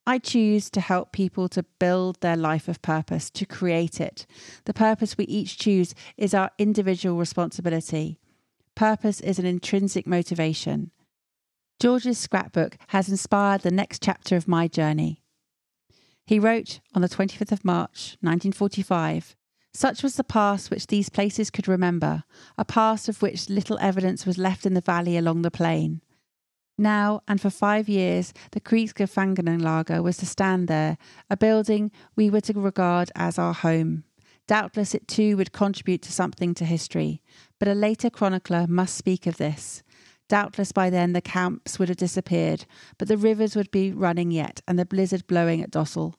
I 0.08 0.16
choose 0.16 0.70
to 0.70 0.80
help 0.80 1.12
people 1.12 1.50
to 1.50 1.66
build 1.78 2.22
their 2.22 2.34
life 2.34 2.66
of 2.66 2.80
purpose, 2.80 3.28
to 3.28 3.44
create 3.44 4.00
it. 4.00 4.24
The 4.64 4.72
purpose 4.72 5.18
we 5.18 5.26
each 5.26 5.58
choose 5.58 5.94
is 6.16 6.32
our 6.32 6.50
individual 6.56 7.18
responsibility. 7.18 8.18
Purpose 8.74 9.20
is 9.20 9.38
an 9.38 9.44
intrinsic 9.44 10.06
motivation. 10.06 10.92
George's 11.78 12.16
scrapbook 12.16 12.78
has 12.86 13.10
inspired 13.10 13.60
the 13.60 13.70
next 13.70 14.02
chapter 14.02 14.34
of 14.34 14.48
my 14.48 14.66
journey. 14.66 15.20
He 16.24 16.38
wrote 16.38 16.80
on 16.94 17.02
the 17.02 17.08
25th 17.10 17.52
of 17.52 17.62
March, 17.62 18.16
1945 18.22 19.36
Such 19.74 20.02
was 20.02 20.16
the 20.16 20.24
past 20.24 20.70
which 20.70 20.86
these 20.86 21.10
places 21.10 21.50
could 21.50 21.68
remember, 21.68 22.24
a 22.56 22.64
past 22.64 23.10
of 23.10 23.20
which 23.20 23.50
little 23.50 23.76
evidence 23.78 24.24
was 24.24 24.38
left 24.38 24.64
in 24.64 24.72
the 24.72 24.80
valley 24.80 25.18
along 25.18 25.42
the 25.42 25.50
plain. 25.50 26.00
Now 26.80 27.22
and 27.26 27.40
for 27.40 27.50
five 27.50 27.88
years, 27.88 28.32
the 28.52 28.60
Kriegsgefangenenlager 28.60 30.00
was 30.00 30.16
to 30.18 30.26
stand 30.26 30.68
there, 30.68 30.96
a 31.28 31.36
building 31.36 31.90
we 32.14 32.30
were 32.30 32.40
to 32.42 32.52
regard 32.52 33.10
as 33.16 33.36
our 33.36 33.52
home. 33.52 34.04
Doubtless 34.46 34.94
it 34.94 35.08
too 35.08 35.36
would 35.36 35.52
contribute 35.52 36.02
to 36.02 36.12
something 36.12 36.54
to 36.54 36.64
history, 36.64 37.20
but 37.58 37.68
a 37.68 37.74
later 37.74 38.08
chronicler 38.08 38.66
must 38.68 38.96
speak 38.96 39.26
of 39.26 39.38
this. 39.38 39.82
Doubtless 40.28 40.70
by 40.70 40.88
then 40.88 41.14
the 41.14 41.20
camps 41.20 41.78
would 41.78 41.88
have 41.88 41.98
disappeared, 41.98 42.64
but 42.96 43.08
the 43.08 43.16
rivers 43.16 43.56
would 43.56 43.70
be 43.72 43.92
running 43.92 44.30
yet, 44.30 44.60
and 44.68 44.78
the 44.78 44.86
blizzard 44.86 45.26
blowing 45.26 45.60
at 45.60 45.72
Dossel. 45.72 46.14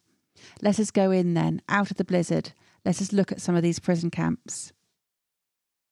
Let 0.61 0.79
us 0.79 0.91
go 0.91 1.09
in 1.11 1.35
then, 1.35 1.61
out 1.69 1.89
of 1.89 1.97
the 1.97 2.03
blizzard. 2.03 2.51
Let 2.83 3.01
us 3.01 3.13
look 3.13 3.31
at 3.31 3.41
some 3.41 3.55
of 3.55 3.63
these 3.63 3.79
prison 3.79 4.11
camps. 4.11 4.73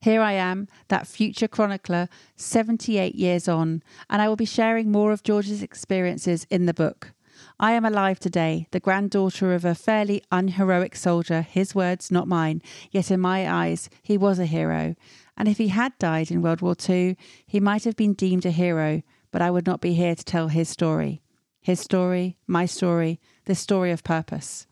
Here 0.02 0.22
I 0.22 0.34
am, 0.34 0.68
that 0.89 1.08
future 1.08 1.48
chronicler, 1.48 2.08
78 2.36 3.16
years 3.16 3.48
on, 3.48 3.82
and 4.10 4.22
I 4.22 4.28
will 4.28 4.36
be 4.36 4.45
sharing 4.45 4.91
more 4.91 5.12
of 5.12 5.24
George's 5.24 5.64
experiences 5.64 6.45
in 6.50 6.66
the 6.68 6.74
book. 6.74 7.14
I 7.60 7.72
am 7.74 7.86
alive 7.86 8.20
today, 8.20 8.68
the 8.72 8.80
granddaughter 8.80 9.54
of 9.54 9.66
a 9.66 9.76
fairly 9.76 10.24
unheroic 10.32 10.95
soldier, 10.95 11.41
his 11.41 11.74
words, 11.74 12.12
not 12.12 12.28
mine, 12.28 12.62
yet 12.91 13.10
in 13.10 13.20
my 13.20 13.52
eyes, 13.52 13.89
he 14.04 14.18
was 14.18 14.38
a 14.39 14.45
hero, 14.45 14.95
and 15.36 15.48
if 15.48 15.58
he 15.58 15.70
had 15.70 15.98
died 15.98 16.32
in 16.32 16.41
World 16.41 16.62
War 16.62 16.76
II, 16.88 17.18
he 17.45 17.60
might 17.60 17.84
have 17.84 17.95
been 17.95 18.14
deemed 18.14 18.45
a 18.45 18.52
hero, 18.52 19.02
but 19.32 19.41
I 19.41 19.52
would 19.52 19.66
not 19.66 19.82
be 19.82 19.93
here 19.93 20.16
to 20.16 20.24
tell 20.24 20.48
his 20.48 20.70
story. 20.70 21.22
His 21.62 21.80
story, 21.80 22.38
my 22.48 22.66
story, 22.66 23.20
the 23.45 23.56
story 23.56 23.91
of 23.91 24.04
purpose. 24.04 24.68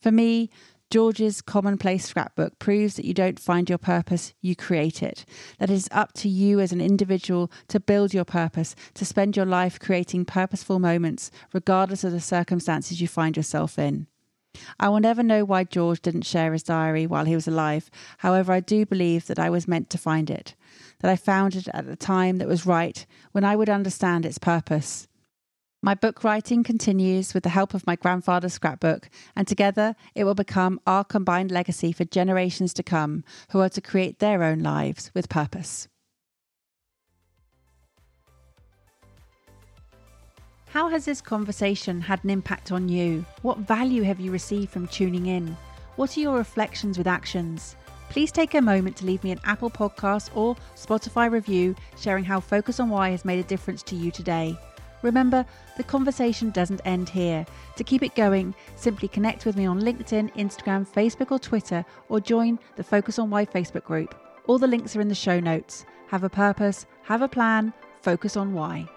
For 0.00 0.12
me, 0.12 0.50
George's 0.90 1.42
commonplace 1.42 2.06
scrapbook 2.06 2.58
proves 2.58 2.94
that 2.94 3.04
you 3.04 3.12
don't 3.12 3.38
find 3.38 3.68
your 3.68 3.76
purpose, 3.76 4.32
you 4.40 4.56
create 4.56 5.02
it. 5.02 5.26
That 5.58 5.68
it 5.68 5.74
is 5.74 5.88
up 5.92 6.14
to 6.14 6.30
you 6.30 6.60
as 6.60 6.72
an 6.72 6.80
individual 6.80 7.50
to 7.68 7.78
build 7.78 8.14
your 8.14 8.24
purpose, 8.24 8.74
to 8.94 9.04
spend 9.04 9.36
your 9.36 9.44
life 9.44 9.78
creating 9.78 10.24
purposeful 10.24 10.78
moments, 10.78 11.30
regardless 11.52 12.04
of 12.04 12.12
the 12.12 12.20
circumstances 12.20 13.02
you 13.02 13.08
find 13.08 13.36
yourself 13.36 13.78
in. 13.78 14.06
I 14.80 14.88
will 14.88 15.00
never 15.00 15.22
know 15.22 15.44
why 15.44 15.64
George 15.64 16.00
didn't 16.00 16.22
share 16.22 16.54
his 16.54 16.62
diary 16.62 17.06
while 17.06 17.26
he 17.26 17.34
was 17.34 17.46
alive. 17.46 17.90
However, 18.18 18.52
I 18.52 18.60
do 18.60 18.86
believe 18.86 19.26
that 19.26 19.38
I 19.38 19.50
was 19.50 19.68
meant 19.68 19.90
to 19.90 19.98
find 19.98 20.30
it, 20.30 20.54
that 21.00 21.10
I 21.10 21.16
found 21.16 21.54
it 21.54 21.68
at 21.74 21.86
the 21.86 21.96
time 21.96 22.38
that 22.38 22.48
was 22.48 22.66
right, 22.66 23.04
when 23.32 23.44
I 23.44 23.56
would 23.56 23.68
understand 23.68 24.24
its 24.24 24.38
purpose. 24.38 25.07
My 25.80 25.94
book 25.94 26.24
writing 26.24 26.64
continues 26.64 27.34
with 27.34 27.44
the 27.44 27.50
help 27.50 27.72
of 27.72 27.86
my 27.86 27.94
grandfather's 27.94 28.54
scrapbook, 28.54 29.08
and 29.36 29.46
together 29.46 29.94
it 30.12 30.24
will 30.24 30.34
become 30.34 30.80
our 30.88 31.04
combined 31.04 31.52
legacy 31.52 31.92
for 31.92 32.04
generations 32.04 32.74
to 32.74 32.82
come 32.82 33.22
who 33.50 33.60
are 33.60 33.68
to 33.68 33.80
create 33.80 34.18
their 34.18 34.42
own 34.42 34.58
lives 34.58 35.12
with 35.14 35.28
purpose. 35.28 35.86
How 40.70 40.88
has 40.88 41.04
this 41.04 41.20
conversation 41.20 42.00
had 42.00 42.24
an 42.24 42.30
impact 42.30 42.72
on 42.72 42.88
you? 42.88 43.24
What 43.42 43.58
value 43.58 44.02
have 44.02 44.18
you 44.18 44.32
received 44.32 44.70
from 44.70 44.88
tuning 44.88 45.26
in? 45.26 45.56
What 45.94 46.16
are 46.16 46.20
your 46.20 46.36
reflections 46.36 46.98
with 46.98 47.06
actions? 47.06 47.76
Please 48.10 48.32
take 48.32 48.54
a 48.54 48.60
moment 48.60 48.96
to 48.96 49.06
leave 49.06 49.22
me 49.22 49.30
an 49.30 49.40
Apple 49.44 49.70
Podcast 49.70 50.30
or 50.34 50.56
Spotify 50.74 51.30
review 51.30 51.76
sharing 51.96 52.24
how 52.24 52.40
Focus 52.40 52.80
on 52.80 52.88
Why 52.88 53.10
has 53.10 53.24
made 53.24 53.38
a 53.38 53.44
difference 53.44 53.82
to 53.84 53.94
you 53.94 54.10
today. 54.10 54.58
Remember, 55.02 55.44
the 55.76 55.84
conversation 55.84 56.50
doesn't 56.50 56.80
end 56.84 57.08
here. 57.08 57.46
To 57.76 57.84
keep 57.84 58.02
it 58.02 58.14
going, 58.14 58.54
simply 58.76 59.08
connect 59.08 59.46
with 59.46 59.56
me 59.56 59.66
on 59.66 59.80
LinkedIn, 59.80 60.34
Instagram, 60.34 60.86
Facebook, 60.86 61.30
or 61.30 61.38
Twitter, 61.38 61.84
or 62.08 62.20
join 62.20 62.58
the 62.76 62.84
Focus 62.84 63.18
on 63.18 63.30
Why 63.30 63.44
Facebook 63.44 63.84
group. 63.84 64.14
All 64.46 64.58
the 64.58 64.66
links 64.66 64.96
are 64.96 65.00
in 65.00 65.08
the 65.08 65.14
show 65.14 65.40
notes. 65.40 65.84
Have 66.08 66.24
a 66.24 66.30
purpose, 66.30 66.86
have 67.02 67.22
a 67.22 67.28
plan, 67.28 67.72
focus 68.00 68.36
on 68.36 68.54
why. 68.54 68.88